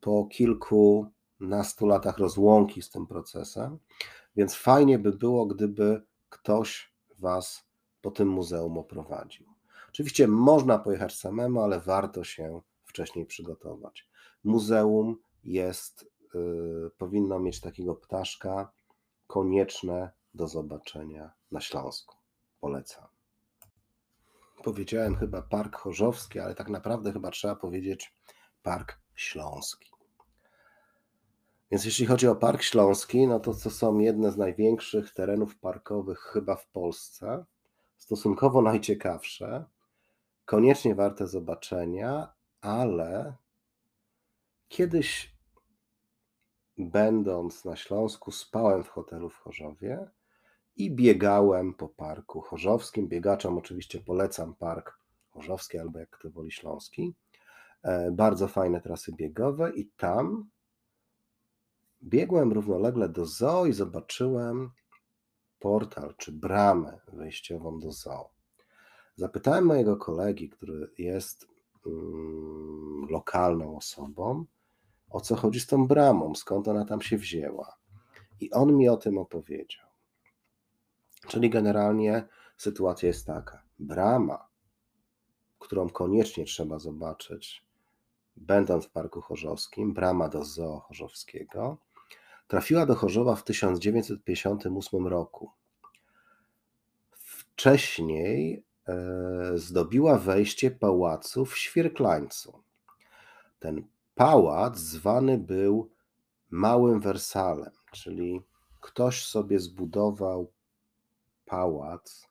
po 0.00 0.26
kilkunastu 0.26 1.86
latach 1.86 2.18
rozłąki 2.18 2.82
z 2.82 2.90
tym 2.90 3.06
procesem, 3.06 3.78
więc 4.36 4.54
fajnie 4.54 4.98
by 4.98 5.12
było, 5.12 5.46
gdyby 5.46 6.02
ktoś 6.28 6.92
Was 7.18 7.64
po 8.00 8.10
tym 8.10 8.28
muzeum 8.28 8.78
oprowadził. 8.78 9.46
Oczywiście 9.88 10.28
można 10.28 10.78
pojechać 10.78 11.16
samemu, 11.16 11.60
ale 11.60 11.80
warto 11.80 12.24
się 12.24 12.60
wcześniej 12.84 13.26
przygotować. 13.26 14.08
Muzeum 14.44 15.16
jest, 15.44 16.06
powinno 16.98 17.38
mieć 17.38 17.60
takiego 17.60 17.94
ptaszka 17.94 18.72
konieczne 19.26 20.10
do 20.34 20.48
zobaczenia 20.48 21.32
na 21.50 21.60
Śląsku. 21.60 22.16
Polecam. 22.60 23.06
Powiedziałem 24.64 25.16
chyba 25.16 25.42
Park 25.42 25.76
Chorzowski, 25.76 26.40
ale 26.40 26.54
tak 26.54 26.68
naprawdę 26.68 27.12
chyba 27.12 27.30
trzeba 27.30 27.56
powiedzieć 27.56 28.14
Park 28.62 28.98
Śląski. 29.14 29.90
Więc 31.70 31.84
jeśli 31.84 32.06
chodzi 32.06 32.28
o 32.28 32.36
Park 32.36 32.62
Śląski, 32.62 33.26
no 33.26 33.40
to 33.40 33.54
to 33.54 33.70
są 33.70 33.98
jedne 33.98 34.32
z 34.32 34.36
największych 34.36 35.14
terenów 35.14 35.58
parkowych 35.58 36.18
chyba 36.18 36.56
w 36.56 36.66
Polsce, 36.66 37.44
stosunkowo 37.96 38.62
najciekawsze, 38.62 39.64
koniecznie 40.44 40.94
warte 40.94 41.26
zobaczenia, 41.26 42.32
ale 42.60 43.34
kiedyś 44.68 45.35
będąc 46.78 47.64
na 47.64 47.76
Śląsku 47.76 48.32
spałem 48.32 48.84
w 48.84 48.88
hotelu 48.88 49.30
w 49.30 49.36
Chorzowie 49.36 50.10
i 50.76 50.90
biegałem 50.90 51.74
po 51.74 51.88
parku 51.88 52.40
chorzowskim. 52.40 53.08
Biegaczom 53.08 53.58
oczywiście 53.58 54.00
polecam 54.00 54.54
park 54.54 54.98
chorzowski 55.30 55.78
albo 55.78 55.98
jak 55.98 56.10
kto 56.10 56.30
woli 56.30 56.52
śląski. 56.52 57.14
E, 57.82 58.10
bardzo 58.10 58.48
fajne 58.48 58.80
trasy 58.80 59.12
biegowe 59.12 59.72
i 59.72 59.86
tam 59.96 60.50
biegłem 62.02 62.52
równolegle 62.52 63.08
do 63.08 63.26
zoo 63.26 63.66
i 63.66 63.72
zobaczyłem 63.72 64.70
portal 65.58 66.14
czy 66.16 66.32
bramę 66.32 67.00
wejściową 67.12 67.78
do 67.78 67.92
zoo. 67.92 68.30
Zapytałem 69.16 69.64
mojego 69.64 69.96
kolegi, 69.96 70.48
który 70.48 70.90
jest 70.98 71.48
mm, 71.86 73.06
lokalną 73.10 73.76
osobą, 73.76 74.44
o 75.16 75.20
co 75.20 75.36
chodzi 75.36 75.60
z 75.60 75.66
tą 75.66 75.86
bramą, 75.86 76.34
skąd 76.34 76.68
ona 76.68 76.84
tam 76.84 77.02
się 77.02 77.16
wzięła. 77.18 77.76
I 78.40 78.52
on 78.52 78.76
mi 78.76 78.88
o 78.88 78.96
tym 78.96 79.18
opowiedział. 79.18 79.86
Czyli 81.26 81.50
generalnie 81.50 82.28
sytuacja 82.56 83.06
jest 83.06 83.26
taka: 83.26 83.62
brama, 83.78 84.48
którą 85.58 85.88
koniecznie 85.88 86.44
trzeba 86.44 86.78
zobaczyć, 86.78 87.64
będąc 88.36 88.86
w 88.86 88.90
Parku 88.90 89.20
Chorzowskim, 89.20 89.94
brama 89.94 90.28
do 90.28 90.44
Zoo 90.44 90.80
Chorzowskiego, 90.80 91.78
trafiła 92.48 92.86
do 92.86 92.94
Chorzowa 92.94 93.36
w 93.36 93.44
1958 93.44 95.06
roku. 95.06 95.50
Wcześniej 97.10 98.64
e, 98.88 98.94
zdobiła 99.54 100.18
wejście 100.18 100.70
pałacu 100.70 101.44
w 101.44 101.58
Świerklańcu. 101.58 102.62
Ten 103.58 103.95
pałac 104.16 104.78
zwany 104.78 105.38
był 105.38 105.90
Małym 106.50 107.00
Wersalem, 107.00 107.72
czyli 107.92 108.42
ktoś 108.80 109.24
sobie 109.24 109.60
zbudował 109.60 110.52
pałac 111.46 112.28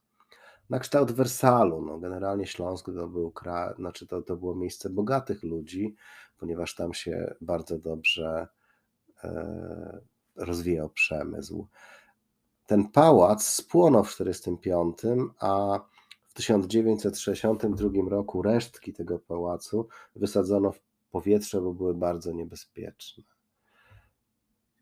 na 0.69 0.79
kształt 0.79 1.11
Wersalu. 1.11 1.81
No, 1.81 1.99
generalnie 1.99 2.47
Śląsk 2.47 2.85
to, 2.85 3.07
był 3.07 3.33
znaczy 3.77 4.07
to, 4.07 4.21
to 4.21 4.35
było 4.35 4.55
miejsce 4.55 4.89
bogatych 4.89 5.43
ludzi, 5.43 5.95
ponieważ 6.37 6.75
tam 6.75 6.93
się 6.93 7.35
bardzo 7.41 7.79
dobrze 7.79 8.47
e, 9.23 9.99
rozwijał 10.35 10.89
przemysł. 10.89 11.67
Ten 12.67 12.87
pałac 12.87 13.47
spłonął 13.47 14.03
w 14.03 14.17
1945, 14.17 14.97
a 15.39 15.79
w 16.27 16.33
1962 16.33 18.09
roku 18.09 18.41
resztki 18.41 18.93
tego 18.93 19.19
pałacu 19.19 19.87
wysadzono 20.15 20.71
w 20.71 20.79
powietrze, 21.15 21.61
bo 21.61 21.73
były 21.73 21.93
bardzo 21.93 22.31
niebezpieczne. 22.31 23.23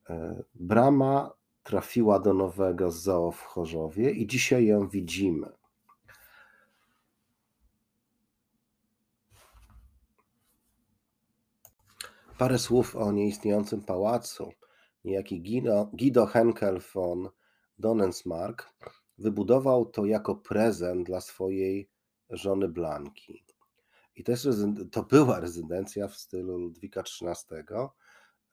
E, 0.10 0.44
brama 0.56 1.34
trafiła 1.64 2.20
do 2.20 2.34
nowego 2.34 2.92
zoo 2.92 3.32
w 3.32 3.42
Chorzowie 3.42 4.12
i 4.12 4.28
dzisiaj 4.28 4.66
ją 4.66 4.88
widzimy. 4.88 5.50
Parę 12.38 12.60
słów 12.60 12.96
o 12.96 13.12
nieistniejącym 13.12 13.82
pałacu. 13.82 14.54
Niejaki 15.06 15.42
Guido, 15.42 15.90
Guido 15.94 16.26
Henkel 16.26 16.82
von 16.94 17.30
Donensmark 17.80 18.74
wybudował 19.18 19.86
to 19.86 20.06
jako 20.06 20.36
prezent 20.36 21.08
dla 21.08 21.22
swojej 21.22 21.90
żony 22.30 22.68
Blanki. 22.68 23.53
I 24.16 24.24
też 24.24 24.48
to 24.92 25.04
była 25.04 25.40
rezydencja 25.40 26.08
w 26.08 26.16
stylu 26.16 26.58
Ludwika 26.58 27.02
XIII, 27.02 27.66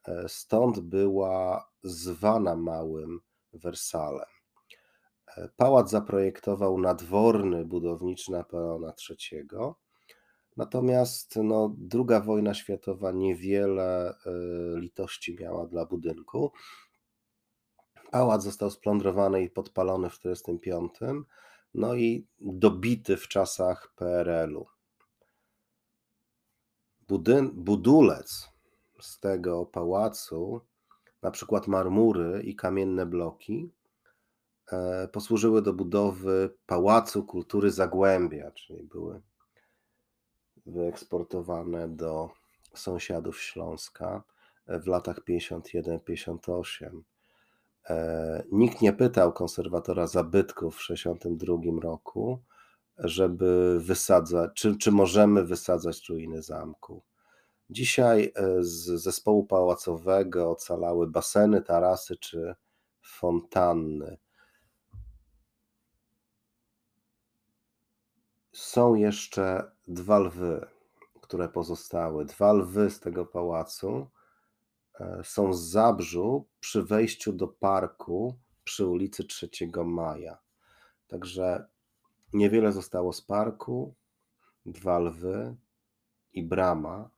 E, 0.07 0.29
stąd 0.29 0.79
była 0.79 1.69
zwana 1.83 2.55
Małym 2.55 3.19
Wersalem. 3.53 4.25
E, 5.37 5.49
pałac 5.57 5.89
zaprojektował 5.89 6.77
nadworny 6.77 7.65
budowniczy 7.65 8.31
Napoleona 8.31 8.93
III, 9.09 9.47
natomiast 10.57 11.35
no, 11.35 11.75
II 11.93 12.21
wojna 12.25 12.53
światowa 12.53 13.11
niewiele 13.11 14.09
e, 14.09 14.15
litości 14.79 15.37
miała 15.39 15.67
dla 15.67 15.85
budynku. 15.85 16.51
Pałac 18.11 18.43
został 18.43 18.69
splądrowany 18.69 19.43
i 19.43 19.49
podpalony 19.49 20.09
w 20.09 20.19
1945, 20.19 21.21
no 21.73 21.95
i 21.95 22.27
dobity 22.39 23.17
w 23.17 23.27
czasach 23.27 23.93
PRL-u. 23.95 24.80
Budyn- 27.11 27.51
budulec 27.51 28.49
z 28.99 29.19
tego 29.19 29.65
pałacu, 29.65 30.61
na 31.21 31.31
przykład 31.31 31.67
marmury 31.67 32.41
i 32.43 32.55
kamienne 32.55 33.05
bloki, 33.05 33.71
e, 34.71 35.07
posłużyły 35.07 35.61
do 35.61 35.73
budowy 35.73 36.53
Pałacu 36.65 37.23
Kultury 37.23 37.71
Zagłębia, 37.71 38.51
czyli 38.51 38.83
były 38.83 39.21
wyeksportowane 40.65 41.89
do 41.89 42.29
sąsiadów 42.75 43.41
Śląska 43.41 44.23
w 44.67 44.87
latach 44.87 45.19
51-58. 45.23 47.03
E, 47.89 48.43
nikt 48.51 48.81
nie 48.81 48.93
pytał 48.93 49.33
konserwatora 49.33 50.07
zabytków 50.07 50.75
w 50.75 50.87
1962 50.87 51.81
roku, 51.81 52.39
żeby 53.01 53.79
wysadzać, 53.79 54.51
czy, 54.55 54.77
czy 54.77 54.91
możemy 54.91 55.43
wysadzać 55.43 56.09
ruiny 56.09 56.41
zamku. 56.41 57.03
Dzisiaj 57.69 58.33
e, 58.35 58.63
z 58.63 58.85
zespołu 58.85 59.45
pałacowego 59.45 60.51
ocalały 60.51 61.07
baseny, 61.07 61.61
tarasy 61.61 62.17
czy 62.17 62.55
fontanny. 63.01 64.17
Są 68.51 68.95
jeszcze 68.95 69.71
dwa 69.87 70.19
lwy, 70.19 70.67
które 71.21 71.49
pozostały. 71.49 72.25
Dwa 72.25 72.53
lwy 72.53 72.89
z 72.89 72.99
tego 72.99 73.25
pałacu 73.25 74.07
e, 74.99 75.21
są 75.23 75.53
z 75.53 75.61
Zabrzu 75.61 76.45
przy 76.59 76.83
wejściu 76.83 77.33
do 77.33 77.47
parku 77.47 78.35
przy 78.63 78.85
ulicy 78.85 79.23
3 79.23 79.49
Maja. 79.85 80.37
Także 81.07 81.65
niewiele 82.33 82.71
zostało 82.71 83.13
z 83.13 83.21
parku, 83.21 83.93
dwa 84.65 84.99
lwy 84.99 85.55
i 86.33 86.43
brama 86.43 87.09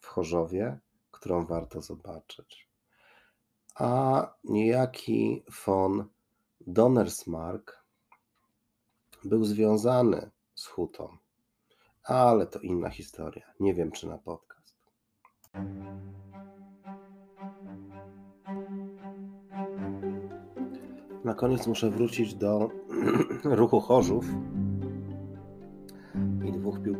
w 0.00 0.06
Chorzowie, 0.06 0.78
którą 1.10 1.44
warto 1.44 1.80
zobaczyć. 1.80 2.68
A 3.74 4.26
niejaki 4.44 5.42
von 5.66 6.04
Donnersmark 6.66 7.84
był 9.24 9.44
związany 9.44 10.30
z 10.54 10.66
hutą, 10.66 11.16
ale 12.04 12.46
to 12.46 12.58
inna 12.58 12.90
historia. 12.90 13.52
Nie 13.60 13.74
wiem, 13.74 13.92
czy 13.92 14.06
na 14.06 14.18
podcast. 14.18 14.74
Na 21.24 21.34
koniec 21.34 21.66
muszę 21.66 21.90
wrócić 21.90 22.34
do 22.34 22.68
ruchu 23.44 23.80
Chorzów, 23.80 24.24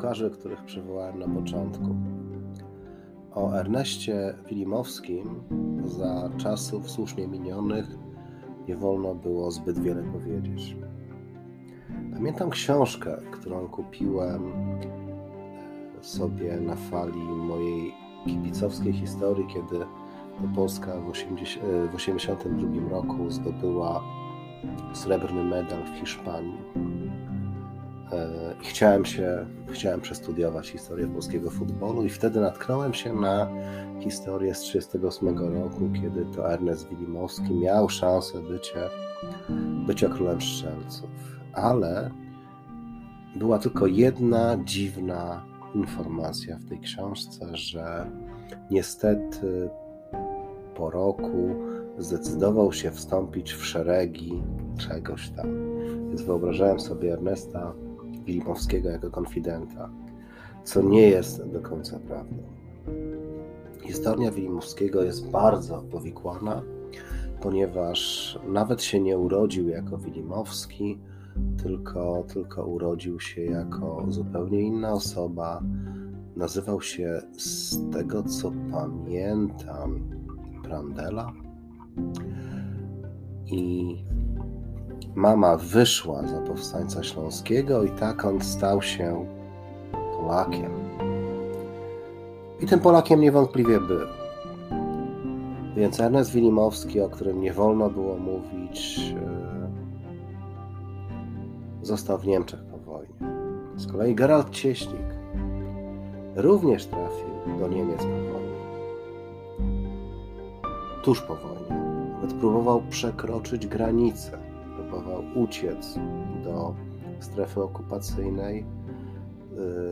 piłkarzy, 0.00 0.30
których 0.30 0.64
przywołałem 0.64 1.18
na 1.18 1.28
początku. 1.28 1.96
O 3.34 3.52
Erneście 3.52 4.34
Wilimowskim 4.48 5.42
za 5.84 6.30
czasów 6.36 6.90
słusznie 6.90 7.28
minionych 7.28 7.86
nie 8.68 8.76
wolno 8.76 9.14
było 9.14 9.50
zbyt 9.50 9.78
wiele 9.78 10.02
powiedzieć. 10.02 10.76
Pamiętam 12.14 12.50
książkę, 12.50 13.16
którą 13.30 13.68
kupiłem 13.68 14.52
sobie 16.00 16.60
na 16.60 16.76
fali 16.76 17.22
mojej 17.22 17.92
kibicowskiej 18.24 18.92
historii, 18.92 19.46
kiedy 19.46 19.84
Polska 20.54 20.92
w 21.00 21.12
1982 21.12 22.88
roku 22.90 23.30
zdobyła 23.30 24.02
srebrny 24.92 25.44
medal 25.44 25.82
w 25.84 25.98
Hiszpanii. 26.00 26.58
E, 28.12 28.54
I 28.62 28.64
chciałem 28.64 29.04
się, 29.04 29.46
chciałem 29.68 30.00
przestudiować 30.00 30.68
historię 30.68 31.06
polskiego 31.06 31.50
futbolu 31.50 32.04
i 32.04 32.08
wtedy 32.08 32.40
natknąłem 32.40 32.94
się 32.94 33.14
na 33.14 33.48
historię 34.00 34.54
z 34.54 34.60
1938 34.60 35.54
roku, 35.62 35.90
kiedy 36.02 36.36
to 36.36 36.52
Ernest 36.52 36.88
Wilimowski 36.88 37.54
miał 37.54 37.88
szansę 37.88 38.42
bycia, 38.42 38.90
bycia 39.86 40.08
królem 40.08 40.40
strzelców. 40.40 41.10
Ale 41.52 42.10
była 43.36 43.58
tylko 43.58 43.86
jedna 43.86 44.58
dziwna 44.64 45.44
informacja 45.74 46.58
w 46.58 46.68
tej 46.68 46.80
książce, 46.80 47.56
że 47.56 48.10
niestety 48.70 49.70
po 50.74 50.90
roku 50.90 51.54
zdecydował 51.98 52.72
się 52.72 52.90
wstąpić 52.90 53.52
w 53.52 53.64
szeregi 53.66 54.42
czegoś 54.78 55.30
tam. 55.30 55.46
Więc 56.08 56.22
wyobrażałem 56.22 56.80
sobie 56.80 57.12
Ernesta 57.12 57.72
Wilimowskiego 58.24 58.88
jako 58.88 59.10
konfidenta, 59.10 59.90
co 60.64 60.82
nie 60.82 61.08
jest 61.08 61.46
do 61.46 61.60
końca 61.60 61.98
prawdą. 61.98 62.42
Historia 63.82 64.30
Wilimowskiego 64.30 65.02
jest 65.02 65.30
bardzo 65.30 65.82
powikłana, 65.90 66.62
ponieważ 67.42 68.38
nawet 68.48 68.82
się 68.82 69.00
nie 69.00 69.18
urodził 69.18 69.68
jako 69.68 69.98
Wilimowski, 69.98 70.98
tylko, 71.62 72.24
tylko 72.32 72.66
urodził 72.66 73.20
się 73.20 73.44
jako 73.44 74.06
zupełnie 74.08 74.60
inna 74.60 74.92
osoba. 74.92 75.62
Nazywał 76.36 76.80
się, 76.80 77.22
z 77.36 77.78
tego 77.90 78.22
co 78.22 78.52
pamiętam, 78.70 80.00
Brandela. 80.62 81.32
I 83.46 83.96
mama 85.14 85.56
wyszła 85.56 86.26
za 86.26 86.40
powstańca 86.40 87.02
śląskiego, 87.02 87.84
i 87.84 87.90
tak 87.90 88.24
on 88.24 88.40
stał 88.40 88.82
się 88.82 89.26
Polakiem. 90.16 90.72
I 92.60 92.66
tym 92.66 92.80
Polakiem 92.80 93.20
niewątpliwie 93.20 93.80
był. 93.80 94.06
Więc 95.76 96.00
Ernest 96.00 96.32
Wilimowski, 96.32 97.00
o 97.00 97.08
którym 97.08 97.40
nie 97.40 97.52
wolno 97.52 97.90
było 97.90 98.16
mówić, 98.16 99.14
e, 99.16 99.70
został 101.82 102.18
w 102.18 102.26
Niemczech 102.26 102.60
po 102.64 102.78
wojnie. 102.78 103.14
Z 103.76 103.86
kolei 103.86 104.14
Gerald 104.14 104.50
Cieśnik 104.50 105.06
również 106.36 106.86
trafił 106.86 107.58
do 107.58 107.68
Niemiec 107.68 107.98
po 107.98 108.08
wojnie. 108.08 108.60
Tuż 111.02 111.20
po 111.20 111.36
wojnie. 111.36 111.84
Nawet 112.12 112.34
próbował 112.34 112.82
przekroczyć 112.90 113.66
granicę, 113.66 114.38
uciec 115.34 115.98
do 116.44 116.74
strefy 117.20 117.62
okupacyjnej, 117.62 118.66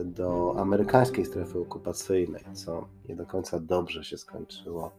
y, 0.01 0.05
do 0.05 0.55
amerykańskiej 0.57 1.25
strefy 1.25 1.59
okupacyjnej, 1.59 2.43
co 2.53 2.87
nie 3.09 3.15
do 3.15 3.25
końca 3.25 3.59
dobrze 3.59 4.03
się 4.03 4.17
skończyło, 4.17 4.91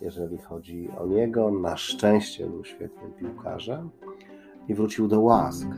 jeżeli 0.00 0.38
chodzi 0.38 0.88
o 0.98 1.06
niego. 1.06 1.50
Na 1.50 1.76
szczęście 1.76 2.46
był 2.46 2.64
świetnym 2.64 3.12
piłkarzem 3.12 3.90
i 4.68 4.74
wrócił 4.74 5.08
do 5.08 5.20
łask 5.20 5.68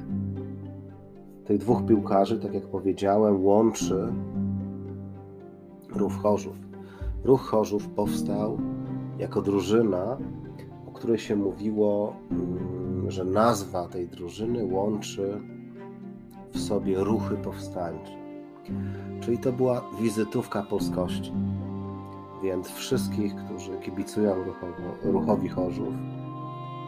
tych 1.45 1.59
dwóch 1.59 1.87
piłkarzy, 1.87 2.39
tak 2.39 2.55
jak 2.55 2.67
powiedziałem, 2.67 3.45
łączy 3.45 4.13
Ruch 5.95 6.13
Chorzów. 6.13 6.57
Ruch 7.25 7.41
Chorzów 7.41 7.89
powstał 7.89 8.59
jako 9.19 9.43
drużyna, 9.43 10.19
o 10.87 10.91
której 10.91 11.19
się 11.19 11.37
mówiło, 11.37 12.17
mm, 12.31 12.94
że 13.11 13.25
nazwa 13.25 13.89
tej 13.89 14.09
drużyny 14.09 14.65
łączy 14.65 15.41
w 16.53 16.61
sobie 16.61 17.05
ruchy 17.05 17.37
powstańcze. 17.37 18.13
Czyli 19.21 19.39
to 19.39 19.53
była 19.53 19.85
wizytówka 20.01 20.63
polskości. 20.63 21.33
Więc 22.43 22.69
wszystkich, 22.69 23.35
którzy 23.35 23.79
kibicują 23.79 24.35
ruchowi 25.03 25.49
Chorzów, 25.49 25.95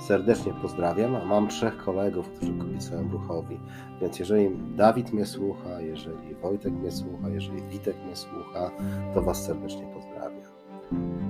serdecznie 0.01 0.53
pozdrawiam, 0.63 1.17
a 1.17 1.25
mam 1.25 1.49
trzech 1.49 1.77
kolegów, 1.77 2.29
którzy 2.29 2.53
kibicują 2.53 3.09
ruchowi. 3.13 3.61
Więc 4.01 4.19
jeżeli 4.19 4.51
Dawid 4.77 5.13
mnie 5.13 5.27
słucha, 5.27 5.81
jeżeli 5.81 6.35
Wojtek 6.35 6.73
mnie 6.73 6.93
słucha, 6.93 7.29
jeżeli 7.29 7.63
Witek 7.63 7.97
mnie 8.07 8.17
słucha, 8.17 8.71
to 9.15 9.23
Was 9.23 9.45
serdecznie 9.45 9.87
pozdrawiam. 9.95 10.43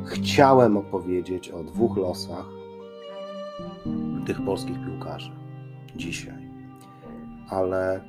Chciałem 0.05 0.77
opowiedzieć 0.77 1.51
o 1.51 1.65
dwóch 1.65 1.97
losach 1.97 2.47
tych 4.27 4.45
polskich 4.45 4.85
piłkarzy 4.85 5.31
dzisiaj, 5.97 6.51
ale 7.49 8.01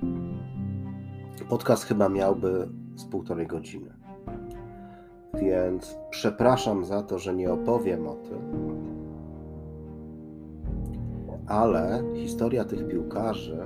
podcast 1.50 1.84
chyba 1.84 2.10
miałby 2.10 2.70
z 2.96 3.06
półtorej 3.06 3.48
godziny. 3.48 3.94
Więc 5.34 5.98
przepraszam 6.10 6.86
za 6.86 7.04
to, 7.04 7.20
że 7.20 7.36
nie 7.36 7.52
opowiem 7.52 8.08
o 8.08 8.14
tym, 8.14 8.40
ale 11.48 12.04
historia 12.16 12.66
tych 12.66 12.88
piłkarzy 12.88 13.60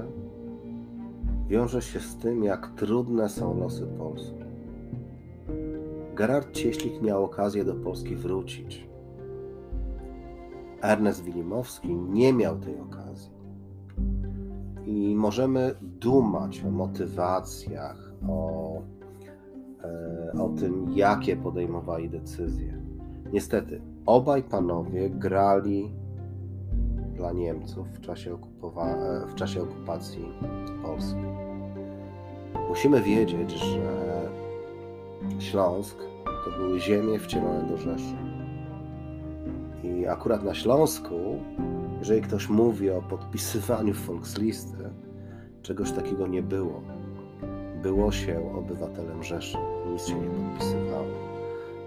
wiąże 1.47 1.82
się 1.82 1.99
z 1.99 2.18
tym, 2.18 2.43
jak 2.43 2.68
trudne 2.76 3.30
są 3.30 3.60
losy 3.60 3.88
Polski. 3.97 4.41
Gerard 6.16 6.52
Cieślik 6.52 7.02
miał 7.02 7.24
okazję 7.24 7.64
do 7.64 7.76
Polski 7.76 8.16
wrócić. 8.16 8.90
Ernest 10.82 11.23
Wilimowski 11.23 11.95
nie 11.95 12.34
miał 12.34 12.59
tej 12.59 12.79
okazji. 12.79 13.32
I 14.86 15.15
możemy 15.15 15.75
dumać 15.82 16.63
o 16.63 16.71
motywacjach, 16.71 18.13
o, 18.29 18.82
e, 19.84 20.32
o 20.41 20.49
tym, 20.49 20.91
jakie 20.95 21.36
podejmowali 21.36 22.09
decyzje. 22.09 22.82
Niestety, 23.34 23.82
obaj 24.05 24.43
panowie 24.43 25.09
grali 25.09 25.91
dla 27.15 27.32
Niemców 27.32 27.88
w 27.88 27.99
czasie, 27.99 28.36
okupowa- 28.36 29.25
w 29.27 29.36
czasie 29.36 29.61
okupacji 29.61 30.25
Polski. 30.84 31.21
Musimy 32.69 33.01
wiedzieć, 33.01 33.51
że 33.51 34.21
Śląsk 35.39 35.97
to 36.45 36.51
były 36.57 36.79
ziemie 36.79 37.19
wcielone 37.19 37.63
do 37.63 37.77
Rzeszy. 37.77 38.30
Akurat 40.08 40.43
na 40.43 40.54
Śląsku, 40.54 41.16
jeżeli 41.99 42.22
ktoś 42.22 42.49
mówi 42.49 42.89
o 42.89 43.02
podpisywaniu 43.02 43.93
Volkslisty, 43.93 44.89
czegoś 45.62 45.91
takiego 45.91 46.28
nie 46.28 46.43
było. 46.43 46.82
Było 47.84 48.12
się 48.12 48.54
obywatelem 48.58 49.24
Rzeszy, 49.24 49.58
nic 49.91 50.06
się 50.06 50.20
nie 50.20 50.30
podpisywało. 50.30 51.08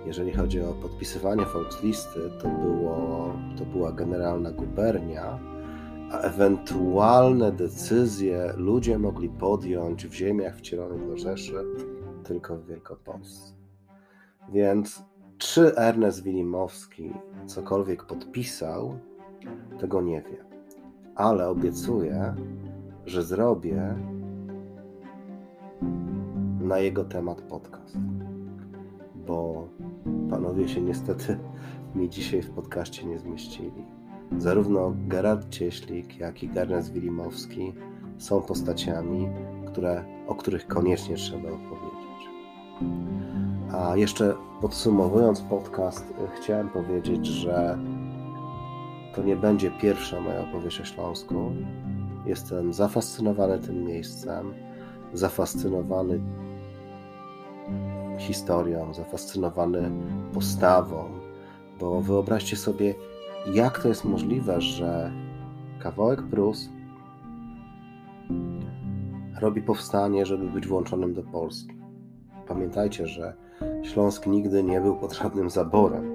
Jeżeli 0.07 0.33
chodzi 0.33 0.61
o 0.61 0.73
podpisywanie 0.73 1.45
Volkslisty, 1.45 2.21
to, 2.43 2.49
było, 2.49 3.33
to 3.59 3.65
była 3.65 3.93
generalna 3.93 4.51
gubernia, 4.51 5.39
a 6.13 6.19
ewentualne 6.19 7.53
decyzje 7.53 8.53
ludzie 8.57 8.99
mogli 8.99 9.29
podjąć 9.29 10.07
w 10.07 10.15
ziemiach 10.15 10.57
wcielonych 10.57 11.09
do 11.09 11.17
Rzeszy 11.17 11.55
tylko 12.25 12.57
w 12.57 12.67
Wielkopolsce. 12.67 13.55
Więc 14.53 15.03
czy 15.39 15.77
Ernest 15.77 16.23
Wilimowski 16.23 17.13
cokolwiek 17.47 18.05
podpisał, 18.05 18.99
tego 19.79 20.03
nie 20.03 20.23
wiem. 20.23 20.47
Ale 21.15 21.49
obiecuję, 21.49 22.35
że 23.07 23.23
zrobię 23.23 23.95
na 26.61 26.79
jego 26.79 27.05
temat 27.05 27.41
podcast. 27.43 27.97
Bo 29.27 29.69
panowie 30.31 30.69
się 30.69 30.81
niestety 30.81 31.39
mi 31.95 32.11
dzisiaj 32.11 32.43
w 32.43 32.51
podcaście 32.51 33.07
nie 33.07 33.19
zmieścili. 33.19 33.85
Zarówno 34.39 34.95
Gerard 35.09 35.49
Cieślik, 35.49 36.19
jak 36.19 36.43
i 36.43 36.51
Ernest 36.55 36.93
Wilimowski 36.93 37.73
są 38.19 38.43
postaciami, 38.43 39.29
które, 39.67 40.05
o 40.27 40.35
których 40.35 40.67
koniecznie 40.67 41.17
trzeba 41.17 41.49
opowiedzieć. 41.49 42.29
A 43.81 43.97
jeszcze 43.97 44.35
podsumowując 44.61 45.41
podcast, 45.41 46.15
chciałem 46.37 46.69
powiedzieć, 46.69 47.27
że 47.27 47.79
to 49.15 49.23
nie 49.23 49.37
będzie 49.37 49.71
pierwsza 49.71 50.21
moja 50.21 50.41
opowieść 50.41 50.81
o 50.81 50.85
Śląsku. 50.85 51.53
Jestem 52.27 52.73
zafascynowany 52.73 53.59
tym 53.59 53.85
miejscem, 53.85 54.55
zafascynowany 55.13 56.21
historią, 58.19 58.95
zafascynowany 58.95 59.91
postawą, 60.35 61.05
bo 61.81 62.01
wyobraźcie 62.01 62.57
sobie, 62.57 62.95
jak 63.55 63.79
to 63.83 63.89
jest 63.89 64.05
możliwe, 64.05 64.61
że 64.61 65.13
kawałek 65.79 66.23
Prus 66.23 66.69
robi 69.41 69.63
powstanie, 69.63 70.27
żeby 70.27 70.47
być 70.47 70.67
włączonym 70.67 71.15
do 71.15 71.23
Polski. 71.23 71.74
Pamiętajcie, 72.49 73.07
że 73.07 73.35
Śląsk 73.83 74.27
nigdy 74.27 74.63
nie 74.63 74.81
był 74.81 74.97
pod 74.97 75.13
żadnym 75.13 75.51
zaborem. 75.51 76.15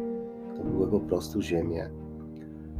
To 0.57 0.63
były 0.63 0.87
po 0.87 0.99
prostu 0.99 1.41
ziemie 1.41 1.89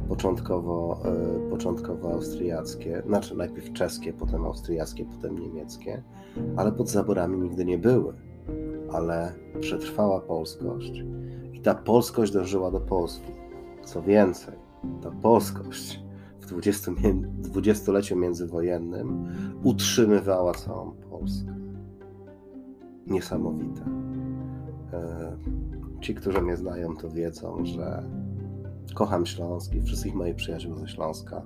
początkowo, 0.08 1.00
e, 1.04 1.50
początkowo 1.50 2.12
austriackie, 2.12 3.02
znaczy 3.06 3.36
najpierw 3.36 3.72
czeskie, 3.72 4.12
potem 4.12 4.44
austriackie, 4.44 5.04
potem 5.04 5.38
niemieckie, 5.38 6.02
ale 6.56 6.72
pod 6.72 6.88
zaborami 6.88 7.40
nigdy 7.40 7.64
nie 7.64 7.78
były. 7.78 8.14
Ale 8.92 9.32
przetrwała 9.60 10.20
polskość 10.20 11.04
i 11.52 11.60
ta 11.60 11.74
polskość 11.74 12.32
dążyła 12.32 12.70
do 12.70 12.80
Polski. 12.80 13.32
Co 13.84 14.02
więcej, 14.02 14.54
ta 15.02 15.10
polskość 15.10 16.02
w 16.40 16.46
dwudziestoleciu 17.42 18.16
międzywojennym 18.16 19.28
utrzymywała 19.62 20.54
całą 20.54 20.92
Polskę. 21.10 21.59
Niesamowite. 23.10 23.84
E, 24.92 25.36
ci, 26.00 26.14
którzy 26.14 26.42
mnie 26.42 26.56
znają, 26.56 26.96
to 26.96 27.10
wiedzą, 27.10 27.64
że 27.64 28.02
kocham 28.94 29.26
Śląsk 29.26 29.74
i 29.74 29.82
wszystkich 29.82 30.14
moich 30.14 30.36
przyjaciół 30.36 30.76
ze 30.76 30.88
Śląska. 30.88 31.42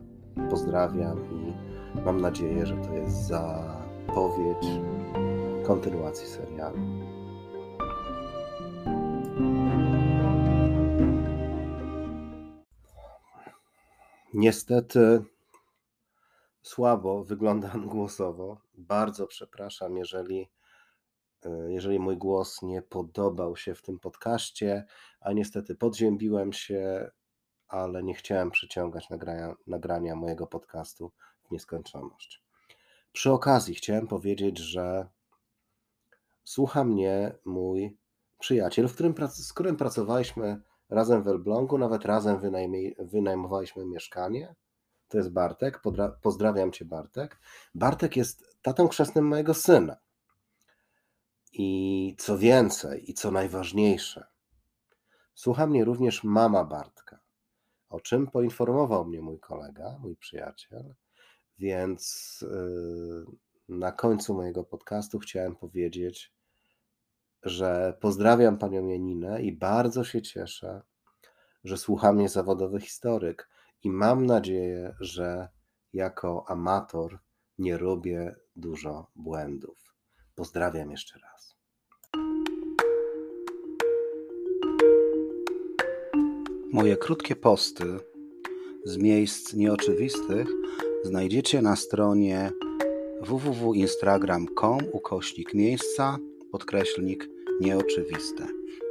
Pozdrawiam 0.51 1.19
i 1.19 1.55
mam 2.05 2.21
nadzieję, 2.21 2.67
że 2.67 2.77
to 2.77 2.95
jest 2.95 3.27
zapowiedź 3.27 4.67
kontynuacji 5.67 6.27
serialu. 6.27 6.79
Niestety 14.35 15.25
słabo 16.63 17.25
wyglądam 17.25 17.87
głosowo. 17.89 18.61
Bardzo 18.75 19.27
przepraszam, 19.27 19.97
jeżeli, 19.97 20.49
jeżeli 21.69 21.99
mój 21.99 22.17
głos 22.17 22.63
nie 22.63 22.83
podobał 22.83 23.57
się 23.57 23.75
w 23.75 23.83
tym 23.83 23.99
podcaście, 23.99 24.85
a 25.21 25.33
niestety 25.33 25.75
podziębiłem 25.75 26.53
się, 26.53 27.11
ale 27.69 28.03
nie 28.03 28.15
chciałem 28.15 28.51
przyciągać 28.51 29.11
nagrania, 29.11 29.55
nagrania 29.67 30.17
mojego 30.17 30.47
podcastu 30.47 31.13
w 31.45 31.51
nieskończoność. 31.51 32.43
Przy 33.13 33.33
okazji 33.33 33.75
chciałem 33.75 34.07
powiedzieć, 34.07 34.59
że 34.59 35.09
słucha 36.45 36.85
mnie 36.85 37.35
mój 37.45 37.97
przyjaciel, 38.39 38.89
w 38.89 38.95
którym, 38.95 39.15
z 39.29 39.53
którym 39.53 39.77
pracowaliśmy 39.77 40.61
razem 40.91 41.23
w 41.23 41.29
Elblągu, 41.29 41.79
nawet 41.79 42.05
razem 42.05 42.41
wynajmowaliśmy 42.99 43.87
mieszkanie. 43.87 44.55
To 45.09 45.19
jest 45.19 45.33
Bartek. 45.33 45.83
Pozdrawiam 46.23 46.73
cię, 46.73 46.85
Bartek. 46.85 47.41
Bartek 47.75 48.17
jest 48.17 48.59
tatą 48.63 48.89
chrzestnym 48.89 49.27
mojego 49.27 49.55
syna. 49.55 49.97
I 51.57 52.15
co 52.19 52.39
więcej, 52.39 53.11
i 53.11 53.15
co 53.15 53.31
najważniejsze, 53.31 54.27
słucha 55.35 55.67
mnie 55.67 55.85
również 55.85 56.25
mama 56.25 56.65
Bartka, 56.65 57.19
o 57.91 58.01
czym 58.01 58.27
poinformował 58.27 59.05
mnie 59.05 59.23
mój 59.23 59.41
kolega, 59.41 59.99
mój 60.01 60.17
przyjaciel. 60.17 60.95
Więc 61.59 62.39
yy, 62.51 63.25
na 63.69 63.93
końcu 63.93 64.35
mojego 64.35 64.65
podcastu 64.65 65.19
chciałem 65.19 65.57
powiedzieć, 65.57 66.33
że 67.43 67.99
pozdrawiam 68.01 68.59
panią 68.59 68.87
Janinę 68.87 69.43
i 69.43 69.53
bardzo 69.53 70.05
się 70.05 70.23
cieszę, 70.23 70.83
że 71.65 71.77
słucha 71.77 72.13
mnie 72.13 72.29
zawodowy 72.29 72.81
historyk 72.81 73.49
i 73.83 73.91
mam 73.91 74.27
nadzieję, 74.27 74.97
że 75.01 75.49
jako 75.93 76.45
amator 76.49 77.19
nie 77.59 77.79
robię 77.79 78.37
dużo 78.57 79.07
błędów. 79.17 79.94
Pozdrawiam 80.35 80.91
jeszcze 80.91 81.19
raz. 81.19 81.55
Moje 86.73 86.97
krótkie 86.97 87.37
posty 87.37 87.85
z 88.85 88.97
miejsc 88.97 89.55
nieoczywistych 89.55 90.49
znajdziecie 91.05 91.63
na 91.63 91.77
stronie 91.77 92.51
www.instagram.com 93.21 94.79
ukośnik 94.93 95.55
miejsca 95.55 96.19
podkreślnik 96.53 97.29
nieoczywiste. 97.61 98.47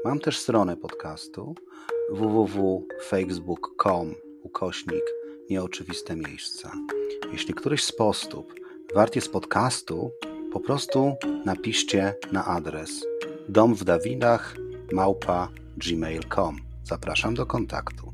Mam 0.06 0.20
też 0.20 0.40
stronę 0.40 0.78
podcastu 0.78 1.56
www.facebook.com 2.10 4.16
ukośnik 4.44 5.04
nieoczywiste 5.50 6.16
miejsca. 6.16 6.72
Jeśli 7.32 7.54
któryś 7.54 7.84
z 7.84 7.92
postów 7.92 8.46
wart 8.96 9.16
jest 9.16 9.32
podcastu, 9.32 10.12
po 10.54 10.60
prostu 10.60 11.16
napiszcie 11.46 12.16
na 12.32 12.46
adres 12.46 13.06
dom 13.50 13.76
w 13.76 13.84
Dawidach 13.84 14.56
małpa 14.92 15.50
gmail.com. 15.78 16.58
Zapraszam 16.84 17.34
do 17.34 17.46
kontaktu. 17.46 18.14